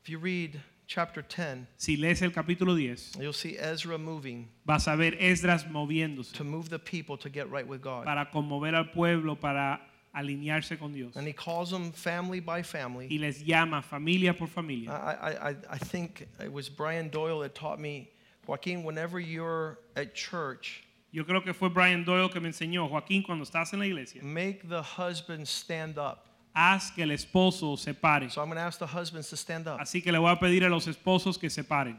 If 0.03 0.09
you 0.09 0.17
read 0.19 0.59
chapter 0.87 1.21
10, 1.23 1.67
Si 1.77 1.95
lees 1.97 2.21
el 2.23 2.31
capítulo 2.31 2.75
10, 2.75 3.17
you'll 3.19 3.33
see 3.33 3.55
Ezra 3.57 3.97
moving 3.99 4.47
vas 4.65 4.87
a 4.87 4.95
ver 4.95 5.13
Esdras 5.19 5.65
moviéndose 5.67 6.31
to 6.33 6.43
move 6.43 6.69
the 6.69 6.79
people 6.79 7.17
to 7.17 7.29
get 7.29 7.49
right 7.51 7.67
with 7.67 7.81
God. 7.81 8.03
para 8.05 8.25
conmover 8.31 8.73
al 8.75 8.85
pueblo, 8.91 9.35
para 9.35 9.79
alinearse 10.15 10.77
con 10.79 10.93
Dios. 10.93 11.15
And 11.15 11.27
he 11.27 11.33
calls 11.33 11.69
them 11.71 11.91
family 11.91 12.39
by 12.39 12.61
family. 12.63 13.07
Y 13.09 13.17
les 13.17 13.41
llama 13.43 13.81
familia 13.81 14.33
por 14.33 14.47
familia. 14.47 14.91
I, 14.91 15.49
I, 15.51 15.55
I- 15.73 15.77
think 15.77 16.27
it 16.43 16.51
was 16.51 16.69
Brian 16.69 17.09
Doyle 17.09 17.39
that 17.41 17.53
taught 17.55 17.79
me, 17.79 18.09
Joaquin, 18.47 18.83
whenever 18.83 19.19
you're 19.19 19.79
at 19.95 20.13
church, 20.15 20.83
Yo 21.11 21.23
creo 21.23 21.41
que 21.43 21.53
fue 21.53 21.69
Brian 21.69 22.03
Doyle 22.03 22.27
que 22.29 22.41
me 22.41 22.49
enseñó, 22.49 22.89
Joaquín, 22.89 23.23
cuando 23.25 23.45
estás 23.45 23.71
en 23.73 23.79
la 23.79 23.85
iglesia, 23.85 24.21
make 24.21 24.67
the 24.67 24.81
husband 24.81 25.47
stand 25.47 25.97
up. 25.97 26.19
haz 26.53 26.91
que 26.93 27.03
el 27.03 27.09
esposo 27.11 27.77
se 27.77 27.93
pare. 27.93 28.29
So 28.29 28.41
I'm 28.41 28.47
going 28.47 28.57
to 28.57 28.61
ask 28.63 28.79
the 28.79 28.85
husbands 28.87 29.29
to 29.29 29.37
stand 29.37 29.67
up. 29.67 29.79
Así 29.79 30.01
que 30.03 30.11
le 30.11 30.19
voy 30.19 30.31
a 30.31 30.35
pedir 30.37 30.63
a 30.65 30.69
los 30.69 30.87
esposos 30.87 31.39
que 31.39 31.49
se 31.49 31.63
paren. 31.63 31.97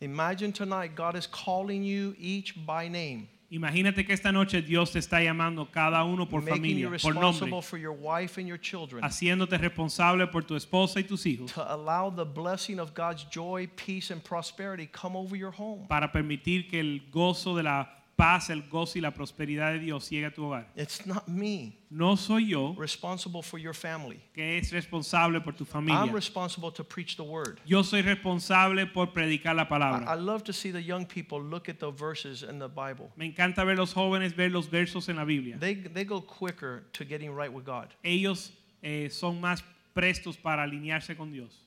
Imagine 0.00 0.52
tonight 0.52 0.94
God 0.94 1.16
is 1.16 1.26
calling 1.26 1.82
you 1.82 2.14
each 2.18 2.54
by 2.66 2.88
name, 2.88 3.28
Imagínate 3.54 4.04
que 4.04 4.12
esta 4.12 4.32
noche 4.32 4.60
Dios 4.62 4.90
te 4.90 4.98
está 4.98 5.22
llamando 5.22 5.70
cada 5.70 6.02
uno 6.02 6.28
por 6.28 6.40
making 6.42 6.56
familia, 6.56 6.88
you 6.90 6.98
por 7.00 7.14
nombre, 7.14 7.62
for 7.62 7.78
your 7.78 7.92
wife 7.92 8.40
and 8.40 8.48
your 8.48 8.58
children, 8.58 9.00
haciéndote 9.04 9.56
responsable 9.56 10.26
por 10.26 10.42
tu 10.42 10.56
esposa 10.56 10.98
y 10.98 11.04
tus 11.04 11.24
hijos 11.24 11.52
to 11.52 11.62
allow 11.62 12.10
the 12.10 12.24
blessing 12.24 12.80
of 12.80 12.92
God's 12.94 13.24
joy, 13.30 13.68
peace, 13.76 14.10
and 14.10 14.24
prosperity 14.24 14.88
come 14.88 15.16
over 15.16 15.36
your 15.36 15.52
home. 15.56 15.86
para 15.86 16.10
permitir 16.10 16.68
que 16.68 16.80
el 16.80 17.02
gozo 17.12 17.54
de 17.54 17.62
la 17.62 18.03
paz, 18.16 18.50
el 18.50 18.62
gozo 18.68 18.98
y 18.98 19.00
la 19.00 19.10
prosperidad 19.12 19.72
de 19.72 19.78
Dios 19.80 20.08
llegue 20.10 20.26
a 20.26 20.30
tu 20.34 20.44
hogar. 20.44 20.68
It's 20.76 21.04
not 21.06 21.26
me 21.28 21.78
No 21.90 22.16
soy 22.16 22.48
yo 22.48 22.74
responsible 22.78 23.42
for 23.42 23.58
your 23.58 23.74
family. 23.74 24.20
que 24.34 24.58
es 24.58 24.72
responsable 24.72 25.40
por 25.40 25.52
tu 25.54 25.64
I'm 25.64 25.70
familia. 25.86 26.12
responsible 26.12 26.70
to 26.72 26.84
preach 26.84 27.16
the 27.16 27.22
word. 27.22 27.60
Yo 27.64 27.82
soy 27.82 28.02
responsable 28.02 28.86
por 28.86 29.08
predicar 29.12 29.54
la 29.54 29.62
I, 29.62 29.66
I 29.66 29.68
palabra. 29.68 30.16
love 30.16 30.42
to 30.44 30.52
see 30.52 30.70
the 30.72 30.82
young 30.82 31.06
people 31.06 31.40
look 31.40 31.68
at 31.68 31.78
the 31.78 31.90
verses 31.90 32.42
in 32.42 32.58
the 32.58 32.68
Bible. 32.68 33.10
Me 33.16 33.26
encanta 33.26 33.64
ver 33.64 33.76
los 33.76 33.92
jóvenes 33.92 34.34
ver 34.34 34.50
los 34.50 34.68
versos 34.68 35.08
en 35.08 35.16
la 35.16 35.24
Biblia. 35.24 35.56
They, 35.58 35.74
they 35.74 36.04
go 36.04 36.20
quicker 36.20 36.84
to 36.94 37.04
getting 37.04 37.34
right 37.34 37.52
with 37.52 37.64
God. 37.64 37.88
Ellos 38.02 38.50
eh, 38.82 39.08
son 39.10 39.40
más 39.40 39.62
prestos 39.94 40.36
para 40.36 40.62
alinearse 40.64 41.16
con 41.16 41.32
Dios. 41.32 41.60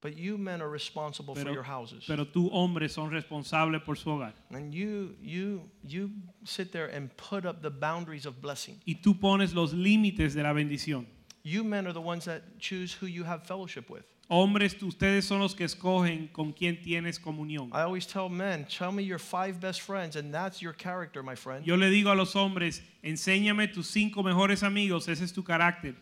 But 0.00 0.16
you 0.16 0.38
men 0.38 0.62
are 0.62 0.68
responsible 0.70 1.34
for 1.34 1.50
your 1.50 1.64
houses. 1.64 2.04
pero 2.06 2.24
tú, 2.24 2.48
hombres, 2.52 2.92
son 2.92 3.10
responsables 3.10 3.84
por 3.84 3.96
su 3.96 4.10
hogar. 4.10 4.32
and 4.50 4.72
you 4.72 5.16
you 5.20 5.68
you 5.84 6.10
sit 6.44 6.70
there 6.70 6.86
and 6.86 7.10
put 7.16 7.44
up 7.44 7.62
the 7.62 7.70
boundaries 7.70 8.24
of 8.24 8.40
blessing. 8.40 8.80
Y 8.86 9.00
tú 9.02 9.18
pones 9.18 9.54
los 9.54 9.72
límites 9.72 10.34
de 10.34 10.42
la 10.42 10.52
bendición. 10.52 11.06
You 11.42 11.64
men 11.64 11.86
are 11.86 11.92
the 11.92 12.00
ones 12.00 12.26
that 12.26 12.58
choose 12.60 12.92
who 12.92 13.06
you 13.06 13.24
have 13.24 13.44
fellowship 13.44 13.90
with. 13.90 14.04
Hombres, 14.30 14.74
ustedes 14.82 15.24
son 15.24 15.40
los 15.40 15.54
que 15.54 15.64
escogen 15.64 16.30
con 16.32 16.52
quién 16.52 16.80
tienes 16.82 17.18
comunión. 17.18 17.70
I 17.72 17.80
always 17.80 18.06
tell 18.06 18.28
men, 18.28 18.66
tell 18.66 18.92
me 18.92 19.02
your 19.02 19.18
five 19.18 19.58
best 19.58 19.80
friends, 19.80 20.16
and 20.16 20.32
that's 20.32 20.60
your 20.60 20.74
character, 20.74 21.22
my 21.22 21.34
friend. 21.34 21.64
Yo 21.64 21.76
le 21.76 21.90
digo 21.90 22.12
a 22.12 22.14
los 22.14 22.34
hombres, 22.34 22.82
enséñame 23.02 23.72
tus 23.72 23.88
cinco 23.88 24.22
mejores 24.22 24.62
amigos, 24.62 25.08
ese 25.08 25.22
es 25.24 25.32
tu 25.32 25.42
carácter. 25.42 25.96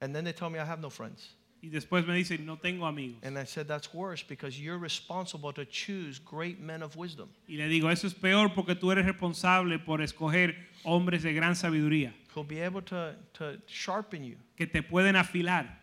And 0.00 0.14
then 0.14 0.24
they 0.24 0.32
tell 0.32 0.48
me 0.48 0.58
I 0.58 0.64
have 0.64 0.80
no 0.80 0.88
friends. 0.88 1.34
Y 1.62 1.68
después 1.68 2.06
me 2.06 2.14
dicen, 2.14 2.46
no 2.46 2.56
tengo 2.56 2.86
amigos. 2.86 3.18
And 3.22 3.36
I 3.38 3.44
said, 3.44 3.66
that's 3.66 3.92
worse 3.92 4.22
because 4.26 4.58
you're 4.58 4.78
responsible 4.78 5.52
to 5.52 5.64
choose 5.66 6.18
great 6.18 6.58
men 6.58 6.82
of 6.82 6.96
wisdom 6.96 7.28
Y 7.46 7.56
le 7.56 7.68
digo, 7.68 7.90
eso 7.90 8.06
es 8.06 8.14
peor 8.14 8.54
porque 8.54 8.74
tú 8.74 8.90
eres 8.92 9.04
responsable 9.04 9.78
por 9.78 10.00
escoger 10.00 10.54
hombres 10.84 11.22
de 11.22 11.34
gran 11.34 11.54
sabiduría, 11.54 12.14
who'll 12.34 12.46
be 12.46 12.60
able 12.64 12.80
to, 12.80 13.14
to 13.34 13.58
sharpen 13.66 14.24
you. 14.24 14.36
que 14.56 14.66
te 14.66 14.82
pueden 14.82 15.16
afilar. 15.16 15.78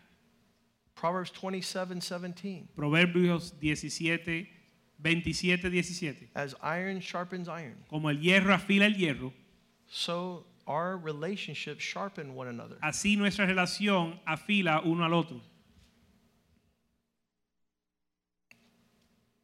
Proverbs 0.96 1.30
27 1.30 1.94
17. 2.00 2.66
Proverbios 2.74 3.52
17, 3.60 4.48
27, 4.98 5.70
17. 5.70 6.30
As 6.34 6.56
iron 6.60 6.98
sharpens 7.00 7.48
iron, 7.48 7.76
Como 7.88 8.08
el 8.10 8.18
hierro 8.20 8.52
afila 8.52 8.84
el 8.86 8.94
hierro, 8.96 9.32
so 9.86 10.44
our 10.66 10.96
relationships 10.98 11.84
sharpen 11.84 12.34
one 12.34 12.48
another. 12.48 12.76
así 12.82 13.16
nuestra 13.16 13.46
relación 13.46 14.18
afila 14.26 14.82
uno 14.84 15.04
al 15.04 15.12
otro. 15.14 15.40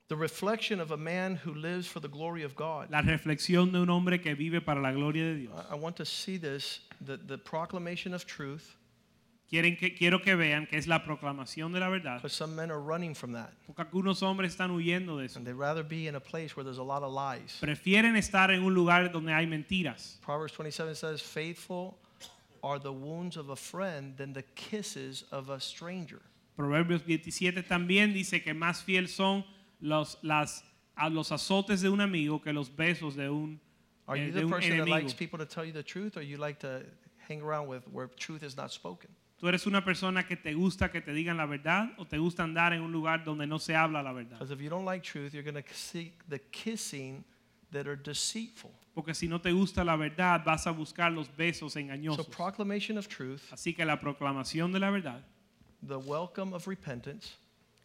The 0.08 0.16
reflection 0.16 0.80
of 0.80 0.90
a 0.90 0.96
man 0.98 1.36
who 1.36 1.54
lives 1.54 1.86
for 1.86 1.98
the 2.00 2.08
glory 2.08 2.42
of 2.42 2.54
God. 2.54 2.90
La 2.90 3.00
reflexión 3.00 3.72
de 3.72 3.78
un 3.80 3.88
hombre 3.88 4.18
que 4.20 4.34
vive 4.34 4.60
para 4.60 4.80
la 4.80 4.92
gloria 4.92 5.24
de 5.24 5.34
Dios. 5.40 5.52
I- 5.70 5.72
I 5.74 5.78
want 5.78 5.96
to 5.96 6.04
see 6.04 6.36
this 6.36 6.80
the, 7.00 7.16
the 7.16 7.38
proclamation 7.38 8.12
of 8.12 8.26
truth, 8.26 8.76
Quieren 9.50 9.78
que, 9.78 9.90
quiero 9.94 10.18
que 10.20 10.34
vean 10.36 10.66
que 10.66 10.76
es 10.78 10.86
la 10.88 10.98
proclamación 11.04 11.72
de 11.72 11.78
la 11.80 11.88
verdad. 11.88 12.16
because 12.16 12.32
some 12.34 12.54
men 12.56 12.70
are 12.70 12.80
running 12.80 13.14
from 13.14 13.32
that. 13.32 13.52
Porque 13.66 13.82
algunos 13.84 14.20
hombres 14.22 14.54
están 14.56 14.70
huyendo 14.70 15.18
de 15.18 15.26
eso. 15.26 15.38
And 15.38 15.46
they'd 15.46 15.52
rather 15.54 15.82
be 15.82 16.06
in 16.08 16.16
a 16.16 16.20
place 16.20 16.56
where 16.56 16.64
there's 16.64 16.78
a 16.78 16.82
lot 16.82 17.02
of 17.02 17.12
lies. 17.12 17.58
Prefieren 17.62 18.16
estar 18.16 18.50
en 18.50 18.62
un 18.62 18.74
lugar 18.74 19.08
donde 19.10 19.32
hay 19.32 19.46
mentiras. 19.46 20.18
Proverbs 20.22 20.52
27 20.54 20.94
says, 20.96 21.20
Faithful 21.22 21.96
are 22.62 22.78
the 22.78 22.92
wounds 22.92 23.36
of 23.36 23.50
a 23.50 23.56
friend 23.56 24.16
than 24.16 24.32
the 24.32 24.42
kisses 24.54 25.24
of 25.30 25.50
a 25.50 25.60
stranger. 25.60 26.20
Proverbios 26.58 27.02
27 27.04 27.62
también 27.62 28.12
dice 28.12 28.42
que 28.42 28.54
más 28.54 28.82
fiel 28.82 29.08
son 29.08 29.44
los, 29.80 30.18
las, 30.22 30.64
a 30.96 31.08
los 31.08 31.30
azotes 31.32 31.80
de 31.82 31.88
un 31.88 32.00
amigo 32.00 32.40
que 32.42 32.52
los 32.52 32.68
besos 32.74 33.14
de 33.16 33.28
un, 33.30 33.60
Are 34.06 34.18
eh, 34.18 34.26
you 34.26 34.32
de 34.32 34.40
the 34.40 34.44
un 34.46 34.50
person 34.50 34.70
that 34.70 34.84
enemigo. 34.86 34.90
likes 34.90 35.14
people 35.14 35.38
to 35.38 35.46
tell 35.46 35.64
you 35.64 35.72
the 35.72 35.82
truth, 35.82 36.16
or 36.16 36.22
you 36.22 36.36
like 36.36 36.58
to 36.60 36.82
hang 37.28 37.40
around 37.42 37.68
with 37.68 37.82
where 37.90 38.06
truth 38.18 38.42
is 38.42 38.56
not 38.56 38.70
spoken? 38.70 39.08
¿Tú 39.40 39.48
eres 39.48 39.66
una 39.66 39.84
persona 39.84 40.22
que 40.26 40.36
te 40.36 40.54
gusta 40.54 40.90
que 40.90 41.00
te 41.00 41.12
digan 41.12 41.36
la 41.36 41.46
verdad 41.46 41.90
o 41.98 42.04
te 42.06 42.16
gusta 42.18 42.44
andar 42.44 42.72
en 42.72 42.80
un 42.82 42.92
lugar 42.92 43.24
donde 43.24 43.46
no 43.46 43.58
se 43.58 43.74
habla 43.74 44.02
la 44.02 44.12
verdad? 44.12 44.38
Because 44.38 44.50
if 44.52 44.60
you 44.60 44.70
don't 44.70 44.84
like 44.86 45.02
truth, 45.02 45.34
you're 45.34 45.42
going 45.42 45.60
to 45.62 45.74
seek 45.74 46.22
the 46.28 46.38
kissing 46.52 47.24
that 47.72 47.86
are 47.86 47.96
deceitful. 47.96 48.70
Porque 48.94 49.12
si 49.14 49.26
no 49.26 49.40
te 49.40 49.50
gusta 49.52 49.82
la 49.84 49.96
verdad, 49.96 50.44
vas 50.44 50.66
a 50.66 50.70
buscar 50.72 51.10
los 51.12 51.28
besos 51.36 51.72
So, 51.72 51.80
engañosos. 51.80 52.30
proclamation 52.30 52.96
of 52.96 53.08
truth, 53.08 53.42
Así 53.52 53.74
que 53.74 53.84
la 53.84 53.98
proclamación 53.98 54.70
de 54.72 54.78
la 54.78 54.90
verdad, 54.90 55.20
the 55.82 55.98
welcome 55.98 56.54
of 56.54 56.66
repentance, 56.68 57.32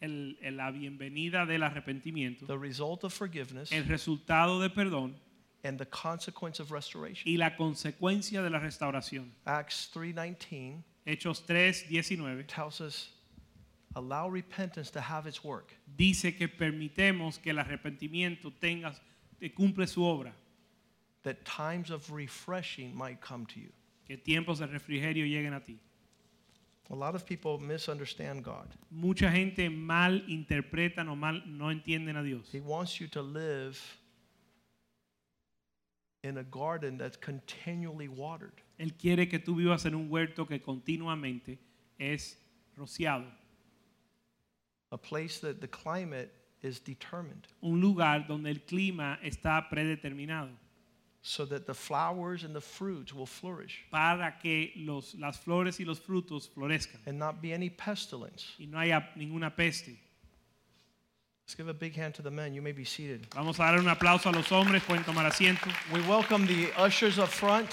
el- 0.01 0.38
la 0.55 0.71
bienvenida 0.71 1.45
del 1.45 1.63
arrepentimiento, 1.63 2.45
the 2.47 2.57
result 2.57 3.03
of 3.03 3.13
forgiveness, 3.13 3.71
el 3.71 3.83
resultado 3.85 4.59
de 4.62 4.69
perdón 4.69 5.15
and 5.63 5.77
the 5.77 5.85
consequence 5.85 6.62
of 6.62 6.71
restoration. 6.71 7.27
y 7.27 7.38
la 7.38 7.55
consecuencia 7.57 8.41
de 8.41 8.49
la 8.49 8.59
restauración. 8.59 9.31
Acts 9.45 9.89
3:19 9.93 10.83
Hechos 11.05 11.45
3, 11.45 11.88
19 11.89 12.43
tells 12.45 12.79
us 12.81 13.12
allow 13.95 14.29
repentance 14.29 14.91
to 14.91 15.01
have 15.01 15.27
its 15.27 15.43
work. 15.43 15.73
dice 15.97 16.35
que 16.38 16.47
permitemos 16.47 17.39
que 17.41 17.49
el 17.51 17.57
arrepentimiento 17.59 18.51
tenga, 18.59 18.93
que 19.39 19.51
cumple 19.53 19.88
su 19.88 20.03
obra, 20.03 20.33
that 21.23 21.43
times 21.43 21.89
of 21.89 22.09
refreshing 22.12 22.95
might 22.95 23.19
come 23.19 23.45
to 23.45 23.59
you. 23.59 23.71
que 24.05 24.17
tiempos 24.17 24.59
de 24.59 24.67
refrigerio 24.67 25.25
lleguen 25.25 25.53
a 25.53 25.59
ti. 25.63 25.79
A 26.91 26.95
lot 26.95 27.13
of 27.13 27.25
people 27.25 27.60
misunderstand 27.60 28.43
God. 28.43 28.67
Mucha 28.91 29.30
gente 29.30 29.69
mal 29.69 30.21
interpreta 30.28 31.08
o 31.08 31.15
mal 31.15 31.41
no 31.45 31.65
entienden 31.65 32.17
a 32.17 32.23
Dios. 32.23 32.49
He 32.52 32.62
wants 32.62 32.99
you 32.99 33.08
to 33.10 33.21
live 33.21 33.80
in 36.23 36.38
a 36.38 36.43
garden 36.43 36.97
that's 36.97 37.17
continually 37.17 38.08
watered. 38.08 38.62
Él 38.80 38.97
quiere 38.97 39.28
que 39.28 39.39
tú 39.39 39.56
vivas 39.56 39.86
en 39.86 39.93
un 39.93 40.10
huerto 40.10 40.45
que 40.45 40.60
continuamente 40.60 41.60
es 41.99 42.38
rociado, 42.78 43.25
a 44.91 44.97
place 44.97 45.39
that 45.39 45.62
the 45.62 45.67
climate 45.67 46.32
is 46.62 46.80
determined 46.80 47.47
un 47.62 47.80
lugar 47.80 48.25
donde 48.28 48.49
el 48.49 48.60
clima 48.65 49.17
está 49.23 49.69
predeterminado 49.69 50.49
so 51.21 51.45
that 51.45 51.65
the 51.67 51.73
flowers 51.73 52.43
and 52.43 52.55
the 52.55 52.62
fruits 52.62 53.13
will 53.13 53.25
flourish 53.25 53.84
para 53.91 54.34
que 54.41 54.69
los, 54.77 55.15
las 55.19 55.38
flores 55.38 55.79
y 55.79 55.86
los 55.86 55.99
frutos 55.99 56.49
florezcan 56.49 56.99
and 57.05 57.19
not 57.19 57.41
be 57.41 57.53
any 57.53 57.69
pestilence. 57.69 58.53
y 58.60 58.65
no 58.65 58.77
haya 58.77 59.03
ninguna 59.17 59.53
peste. 59.55 59.97
Let's 61.45 61.55
give 61.55 61.67
a 61.67 61.73
big 61.73 61.95
hand 61.95 62.13
to 62.13 62.21
the 62.21 62.29
men. 62.29 62.53
You 62.53 62.62
may 62.62 62.73
be 62.73 62.86
seated. 62.86 63.27
Vamos 63.34 63.58
a 63.58 63.63
dar 63.63 63.79
un 63.79 63.88
aplauso 63.88 64.27
a 64.27 64.32
los 64.32 64.49
hombres, 64.51 64.84
pueden 64.84 65.03
tomar 65.03 65.25
asiento. 65.25 65.71
We 65.91 65.99
welcome 66.01 66.45
the 66.45 66.71
ushers 66.77 67.17
up 67.17 67.29
front 67.29 67.69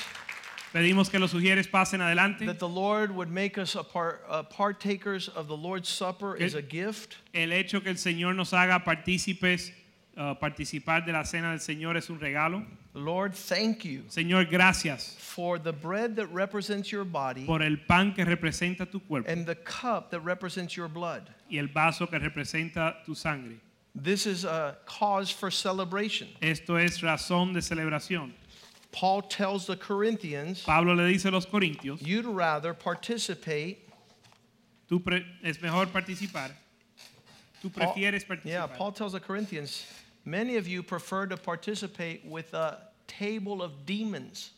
Pedimos 0.77 1.11
que 1.11 1.19
los 1.19 1.31
sugieres 1.33 1.69
pasen 1.71 2.03
adelante. 2.03 2.45
that 2.45 2.59
the 2.59 2.69
Lord 2.69 3.11
would 3.11 3.31
make 3.31 3.57
us 3.57 3.77
a 3.77 3.83
part, 3.83 4.23
uh, 4.29 4.43
partakers 4.43 5.29
of 5.29 5.47
the 5.49 5.57
Lord's 5.57 5.89
Supper 5.89 6.37
is 6.37 6.55
a 6.55 6.61
gift. 6.61 7.17
El 7.33 7.49
hecho 7.53 7.81
que 7.81 7.91
el 7.91 7.97
Señor 7.97 8.35
nos 8.35 8.53
haga 8.53 8.85
partícipes, 8.85 9.71
uh, 10.17 10.35
participar 10.35 11.05
de 11.05 11.13
la 11.13 11.25
cena 11.25 11.51
del 11.51 11.61
Señor 11.61 11.97
es 11.97 12.09
un 12.09 12.19
regalo. 12.19 12.65
Lord, 12.95 13.35
thank 13.35 13.85
you 13.85 14.05
Señor, 14.09 14.49
gracias 14.51 15.17
for 15.19 15.59
the 15.59 15.73
bread 15.73 16.17
that 16.17 16.27
represents 16.33 16.91
your 16.91 17.05
body 17.05 17.45
por 17.45 17.63
el 17.63 17.77
pan 17.87 18.15
que 18.15 18.25
representa 18.25 18.91
tu 18.91 19.01
cuerpo 19.01 19.31
and 19.31 19.47
the 19.47 19.55
cup 19.55 20.11
that 20.11 20.21
represents 20.21 20.77
your 20.77 20.89
blood. 20.89 21.29
y 21.51 21.59
el 21.59 21.69
vaso 21.69 22.07
que 22.07 22.19
representa 22.19 23.05
tu 23.05 23.15
sangre. 23.15 23.61
This 23.95 24.27
is 24.27 24.45
a 24.45 24.77
cause 24.85 25.31
for 25.31 25.51
celebration. 25.51 26.29
Esto 26.43 26.77
es 26.77 27.01
razón 27.01 27.55
de 27.55 27.61
celebración. 27.61 28.33
Paul 28.93 29.23
tells 29.23 29.67
the 29.67 29.77
Corinthians, 29.77 30.63
Pablo 30.63 30.95
le 30.95 31.05
dice 31.05 31.27
a 31.27 31.31
los 31.31 31.47
corintios, 31.47 32.01
you'd 32.01 32.25
rather 32.27 32.73
participate. 32.73 33.79
tú 34.89 35.03
es 35.43 35.61
mejor 35.61 35.87
participar. 35.87 36.51
Tú 37.63 37.71
Paul- 37.71 37.93
prefieres 37.95 38.23
yeah, 38.23 38.67
participar. 38.67 38.77
Paul 38.77 38.93
tells 38.93 39.13
the 39.13 39.21
Corinthians, 39.21 39.85
many 40.27 40.57
of 40.57 40.69
you 40.69 40.83
prefer 40.83 41.27
to 41.27 41.37
participate 41.39 42.23
with 42.27 42.53
a 42.53 42.79
table 43.07 43.63
of 43.63 43.87
demons. 43.87 44.51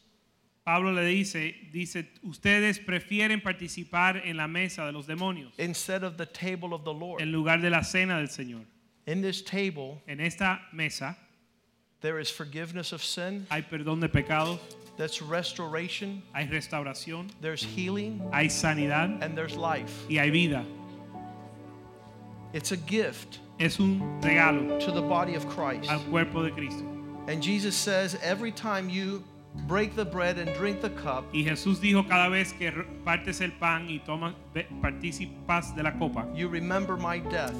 Pablo 0.65 0.93
le 0.93 1.03
dice, 1.03 1.55
dice, 1.73 2.05
ustedes 2.27 2.79
prefieren 2.79 3.41
participar 3.43 4.21
en 4.25 4.37
la 4.37 4.47
mesa 4.47 4.85
de 4.85 4.93
los 4.93 5.07
demonios 5.07 5.53
instead 5.59 6.03
of 6.05 6.17
the 6.19 6.27
table 6.27 6.75
of 6.75 6.85
the 6.85 6.93
Lord. 6.93 7.23
en 7.23 7.31
lugar 7.33 7.59
de 7.59 7.71
la 7.71 7.81
cena 7.83 8.17
del 8.19 8.27
Señor. 8.29 8.65
In 9.07 9.23
this 9.23 9.41
table, 9.43 10.03
En 10.07 10.21
esta 10.21 10.61
mesa 10.75 11.17
there 12.01 12.19
is 12.21 12.31
forgiveness 12.31 12.93
of 12.93 13.03
sin, 13.03 13.47
hay 13.51 13.63
perdón 13.63 14.01
de 14.01 14.09
pecados, 14.09 14.59
that's 14.99 15.23
restoration, 15.23 16.23
hay 16.35 16.47
restauración, 16.47 17.31
there's 17.41 17.63
healing, 17.63 18.21
hay 18.33 18.47
sanidad 18.49 19.23
and 19.23 19.37
there's 19.37 19.57
life. 19.57 20.05
y 20.11 20.17
hay 20.19 20.29
vida. 20.31 20.65
It's 22.53 22.73
a 22.73 22.77
gift 22.77 23.41
Es 23.59 23.79
un 23.81 24.01
regalo 24.23 24.79
to 24.81 24.93
the 24.93 25.03
body 25.03 25.35
of 25.35 25.47
Christ. 25.49 25.91
al 25.91 25.99
cuerpo 26.11 26.43
de 26.45 26.51
Cristo. 26.51 26.85
And 27.27 27.43
Jesus 27.43 27.77
says, 27.77 28.17
every 28.23 28.53
time 28.53 28.89
you 28.89 29.23
break 29.67 29.97
the 29.97 30.05
bread 30.05 30.39
and 30.39 30.55
drink 30.55 30.81
the 30.81 30.91
cup, 30.91 31.25
Y 31.35 31.43
Jesús 31.43 31.79
dijo 31.81 32.09
cada 32.09 32.31
vez 32.31 32.53
que 32.53 32.71
partes 33.05 33.41
el 33.41 33.51
pan 33.59 33.87
y 33.89 34.01
tomas, 34.07 34.35
participas 34.81 35.75
de 35.75 35.83
la 35.83 35.91
copa, 35.99 36.27
you 36.35 36.49
remember 36.49 36.97
my 36.97 37.19
death, 37.19 37.55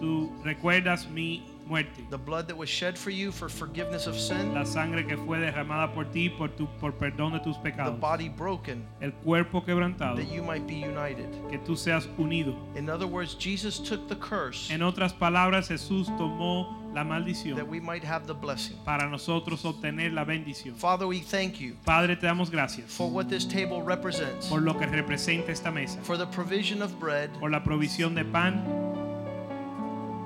tú 0.00 0.32
recuerdas 0.42 1.08
mi 1.10 1.44
muerte, 1.66 2.04
the 2.10 2.18
blood 2.18 2.46
that 2.48 2.56
was 2.56 2.68
shed 2.68 2.96
for 2.98 3.10
you 3.10 3.30
for 3.32 3.48
forgiveness 3.48 4.06
of 4.06 4.16
sin, 4.18 4.54
la 4.54 4.64
sangre 4.64 5.04
que 5.04 5.16
fue 5.16 5.38
derramada 5.38 5.92
por 5.92 6.04
ti 6.04 6.28
por, 6.28 6.48
tu, 6.48 6.66
por 6.80 6.92
perdón 6.92 7.32
de 7.32 7.40
tus 7.40 7.56
pecados. 7.58 7.94
the 7.94 8.00
body 8.00 8.28
broken, 8.28 8.84
el 9.00 9.12
cuerpo 9.12 9.60
quebrantado, 9.60 10.16
that 10.16 10.28
you 10.32 10.42
might 10.42 10.66
be 10.66 10.74
united. 10.76 11.28
que 11.50 11.58
tú 11.58 11.76
seas 11.76 12.06
unido. 12.18 12.56
In 12.76 12.88
other 12.88 13.06
words, 13.06 13.34
Jesus 13.34 13.78
took 13.78 14.08
the 14.08 14.16
curse 14.16 14.70
En 14.70 14.80
otras 14.82 15.12
palabras, 15.12 15.68
Jesús 15.68 16.06
tomó 16.18 16.78
la 16.94 17.04
maldición 17.04 17.56
that 17.56 17.66
we 17.66 17.80
might 17.80 18.04
have 18.04 18.26
the 18.26 18.34
blessing. 18.34 18.76
para 18.84 19.08
nosotros 19.08 19.64
obtener 19.64 20.12
la 20.12 20.24
bendición. 20.24 20.74
Father, 20.76 21.06
we 21.06 21.20
thank 21.20 21.58
you 21.60 21.74
Padre, 21.86 22.16
te 22.16 22.26
damos 22.26 22.50
gracias 22.50 22.94
for 22.94 23.08
what 23.10 23.28
this 23.30 23.46
table 23.46 23.82
represents, 23.82 24.46
por 24.48 24.60
lo 24.60 24.74
que 24.74 24.86
representa 24.86 25.48
esta 25.48 25.70
mesa, 25.70 25.98
for 26.02 26.18
the 26.18 26.26
provision 26.26 26.82
of 26.82 26.98
bread 27.00 27.30
por 27.40 27.50
la 27.50 27.60
provisión 27.62 28.14
de 28.14 28.24
pan 28.24 28.62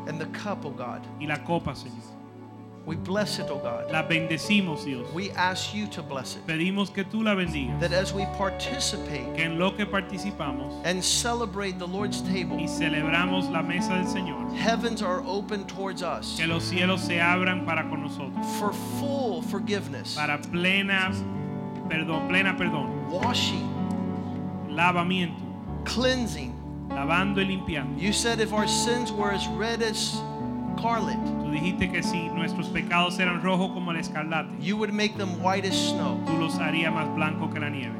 and 0.07 0.21
the 0.21 0.27
cup, 0.27 0.65
O 0.65 0.71
God. 0.71 1.07
y 1.21 1.27
la 1.27 1.39
copa, 1.39 1.73
Señor. 1.73 2.03
We 2.87 2.95
bless 2.95 3.41
it, 3.41 3.51
O 3.51 3.59
God. 3.59 3.91
La 3.91 4.05
bendecimos, 4.05 4.85
Dios. 4.85 5.13
We 5.13 5.33
ask 5.33 5.75
you 5.75 5.89
to 5.89 6.03
bless 6.05 6.37
it. 6.37 6.47
Pedimos 6.47 6.95
que 6.95 7.03
tú 7.03 7.25
la 7.25 7.35
bendigas, 7.35 7.81
That 7.81 7.93
as 7.93 8.13
we 8.13 8.25
participate 8.39 9.35
que 9.35 9.43
en 9.45 9.59
lo 9.59 9.73
que 9.73 9.85
participamos 9.85 10.81
and 10.85 11.03
celebrate 11.03 11.81
the 11.81 11.87
Lord's 11.87 12.21
table, 12.23 12.57
y 12.59 12.67
celebramos 12.69 13.51
la 13.51 13.61
mesa 13.61 13.89
del 13.95 14.07
Señor, 14.07 14.55
heavens 14.55 15.03
are 15.03 15.21
open 15.27 15.67
towards 15.67 16.05
us 16.05 16.37
que 16.39 16.47
los 16.47 16.63
cielos 16.63 17.01
se 17.01 17.19
abran 17.19 17.67
para 17.67 17.83
con 17.89 18.03
nosotros, 18.05 18.47
for 18.61 18.73
full 19.01 19.43
forgiveness, 19.43 20.15
para 20.15 20.39
plena 20.39 21.11
perdón, 21.89 22.29
plena 22.29 22.57
perdón, 22.57 23.11
washing, 23.11 23.67
lavamiento, 24.69 25.43
cleansing. 25.85 26.56
Lavando 26.89 27.41
y 27.41 27.45
limpiando. 27.45 28.01
You 28.01 28.13
said 28.13 28.41
if 28.41 28.53
our 28.53 28.67
sins 28.67 29.11
were 29.13 29.33
as 29.33 29.47
red 29.49 29.83
as 29.83 30.21
scarlet, 30.79 31.19
Tú 31.43 31.51
dijiste 31.51 31.91
que 31.91 32.03
si 32.03 32.29
nuestros 32.29 32.69
pecados 32.69 33.19
eran 33.19 33.41
rojos 33.43 33.73
como 33.73 33.91
el 33.93 33.97
escarlate, 33.99 34.49
you 34.61 34.77
would 34.77 34.93
make 34.93 35.17
them 35.17 35.41
white 35.43 35.65
as 35.65 35.75
snow. 35.75 36.19
tú 36.27 36.39
los 36.39 36.59
harías 36.59 36.93
más 36.93 37.09
blancos 37.15 37.53
que 37.53 37.61
la 37.61 37.69
nieve. 37.71 37.95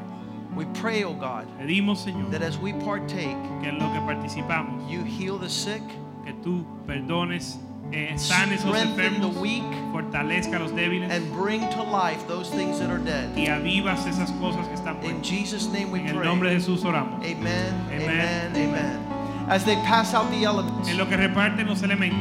We 0.55 0.65
pray, 0.73 1.03
O 1.03 1.13
God, 1.13 1.45
Pedimos, 1.59 2.03
Señor, 2.03 2.31
that 2.31 2.41
as 2.41 2.57
we 2.57 2.73
partake, 2.73 3.37
que 3.61 3.69
en 3.69 3.77
lo 3.77 3.91
que 3.93 3.99
participamos, 4.01 4.89
you 4.89 5.03
heal 5.03 5.37
the 5.37 5.49
sick, 5.49 5.83
que 6.25 6.33
tú 6.43 6.65
perdones, 6.87 7.57
eh, 7.91 8.13
sanes 8.17 8.63
los 8.65 8.75
strengthen 8.77 9.21
the 9.21 9.39
weak, 9.39 9.63
fortalezca 9.91 10.57
a 10.57 10.59
los 10.59 10.71
débiles 10.71 11.09
and 11.09 11.31
bring 11.33 11.61
to 11.69 11.81
life 11.83 12.25
those 12.27 12.49
things 12.49 12.79
that 12.79 12.89
are 12.89 12.99
dead. 12.99 13.29
y 13.35 13.47
avivas 13.47 14.05
esas 14.05 14.31
cosas 14.39 14.67
que 14.67 14.75
están 14.75 15.03
In. 15.03 15.21
Jesus' 15.23 15.67
name 15.67 15.91
we 15.91 15.99
En 15.99 16.07
el 16.09 16.23
nombre 16.23 16.49
pray. 16.49 16.55
de 16.57 16.61
Jesús 16.61 16.83
oramos. 16.83 17.23
Amen, 17.23 17.73
Amen. 17.91 18.01
amen, 18.01 18.55
amen. 18.55 19.47
As 19.49 19.63
they 19.63 19.75
pass 19.85 20.13
out 20.13 20.29
the 20.31 20.43
elements, 20.43 20.89
En 20.89 20.97
lo 20.97 21.05
que 21.05 21.15
reparten 21.15 21.67
los 21.67 21.81
elementos, 21.81 22.19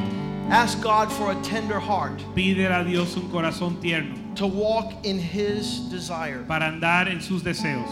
ask 0.50 0.80
God 0.80 1.10
for 1.10 1.32
a 1.32 1.34
tender 1.42 1.80
heart 1.80 2.22
pide 2.36 2.66
a 2.70 2.84
Dios 2.84 3.16
un 3.16 3.28
corazón 3.30 3.80
tierno 3.80 4.14
to 4.36 4.46
walk 4.46 4.92
in 5.04 5.18
His 5.18 5.80
desire. 5.90 6.44
para 6.46 6.66
andar 6.70 7.08
en 7.08 7.20
sus 7.20 7.42
deseos. 7.42 7.88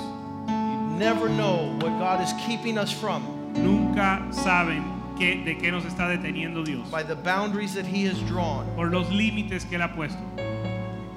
You 0.46 0.98
never 0.98 1.28
know 1.28 1.76
what 1.80 1.98
God 1.98 2.20
is 2.22 2.32
keeping 2.46 2.78
us 2.78 2.92
from 2.92 3.24
Nunca 3.54 4.22
saben 4.30 4.84
qué, 5.18 5.42
de 5.44 5.56
qué 5.58 5.70
nos 5.70 5.84
está 5.84 6.08
deteniendo 6.08 6.64
Dios. 6.64 6.88
by 6.90 7.02
the 7.02 7.14
boundaries 7.16 7.74
that 7.74 7.84
He 7.86 8.04
has 8.06 8.18
drawn, 8.28 8.66
Por 8.76 8.90
los 8.90 9.08
límites 9.10 9.64
que 9.68 9.76
Él 9.76 9.82
ha 9.82 9.94
puesto, 9.94 10.18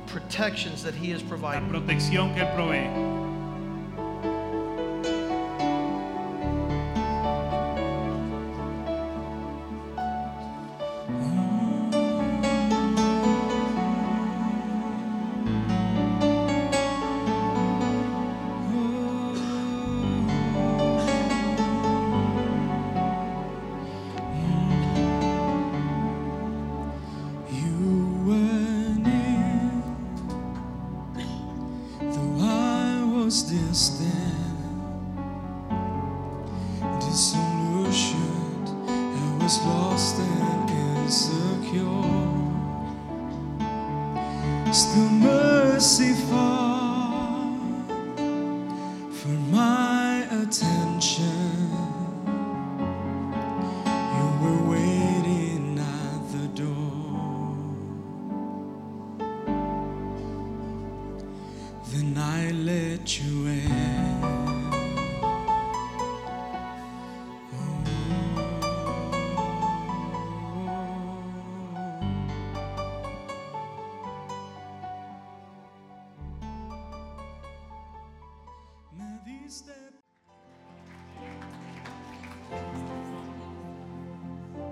protections 0.07 0.83
that 0.83 0.93
He 0.95 1.11
has 1.11 1.21
la 1.23 1.29
provided. 1.29 1.69
protección 1.69 2.33
que 2.33 2.41
Él 2.43 2.53
provee. 2.55 3.26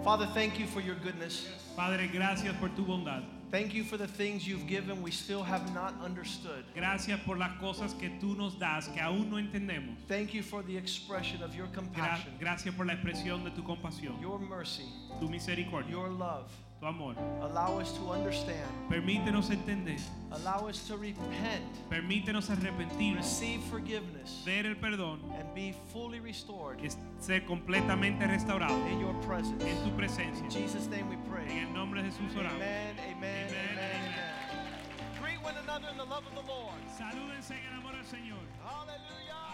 Father, 0.05 0.27
thank 0.35 0.59
you 0.59 0.67
for 0.67 0.81
your 0.81 0.95
goodness. 1.03 1.47
Padre, 1.75 2.07
gracias 2.07 2.53
por 2.59 2.69
tu 2.69 2.83
bondad. 2.85 3.23
Thank 3.51 3.73
you 3.73 3.83
for 3.83 3.97
the 3.97 4.07
things 4.07 4.47
you've 4.47 4.67
given 4.67 5.01
we 5.01 5.09
still 5.09 5.41
have 5.43 5.73
not 5.73 5.93
understood. 6.03 6.63
Gracias 6.75 7.19
por 7.25 7.37
las 7.37 7.51
cosas 7.59 7.93
que 7.99 8.09
tú 8.21 8.35
nos 8.37 8.53
das 8.59 8.87
que 8.89 9.01
aún 9.01 9.29
no 9.31 9.37
entendemos. 9.37 9.97
Thank 10.07 10.33
you 10.35 10.43
for 10.43 10.61
the 10.61 10.77
expression 10.77 11.41
of 11.41 11.55
your 11.55 11.65
Gra- 11.67 11.75
compassion, 11.81 12.33
gracias 12.39 12.75
por 12.75 12.85
la 12.85 12.93
expresión 12.93 13.43
de 13.43 13.49
tu 13.51 13.63
compasión, 13.63 14.21
your 14.21 14.37
mercy, 14.39 14.85
tu 15.19 15.27
misericordia, 15.27 15.89
your 15.91 16.09
love. 16.09 16.51
Tu 16.79 16.85
amor. 16.85 17.15
Allow 17.41 17.79
us 17.79 17.91
to 17.93 18.11
understand. 18.11 18.67
Permítenos 18.89 19.49
entender, 19.49 19.97
Allow 20.31 20.67
us 20.67 20.85
to 20.87 20.97
repent, 20.97 21.63
permítenos 21.89 22.49
arrepentirnos, 22.49 23.17
receive 23.23 23.61
forgiveness, 23.71 24.43
ver 24.45 24.65
el 24.65 24.75
perdón, 24.75 25.19
and 25.39 25.53
be 25.55 25.73
fully 25.93 26.19
restored 26.19 26.79
es- 26.83 26.97
ser 27.19 27.45
completamente 27.45 28.25
restaurado 28.27 28.75
in 28.91 28.99
your 28.99 29.13
presence. 29.25 29.63
en 29.63 29.77
tu 29.83 29.95
presencia. 29.95 30.43
In 30.43 30.51
Jesus' 30.51 30.87
name 30.87 31.07
we 31.09 31.15
En 31.15 31.23
pray. 31.23 31.59
el 31.59 31.73
nombre 31.73 32.01
de 32.03 32.09
Jesús 32.11 32.35
oramos. 32.35 32.55
Amen, 32.61 32.97
amen, 32.99 33.15
Amen, 33.15 33.47
amen, 33.49 33.69
amen. 33.71 34.01
amen. 34.11 35.21
Greet 35.21 35.41
one 35.43 35.55
another 35.57 35.87
in 35.89 35.97
the 35.97 36.05
love 36.05 36.25
of 36.27 36.33
the 36.35 36.45
Lord. 36.47 36.75
Salúdense 36.97 37.51
en 37.55 37.65
el 37.73 37.79
amor 37.79 37.93
del 37.93 38.05
Señor. 38.05 38.43
Hallelujah. 38.61 39.44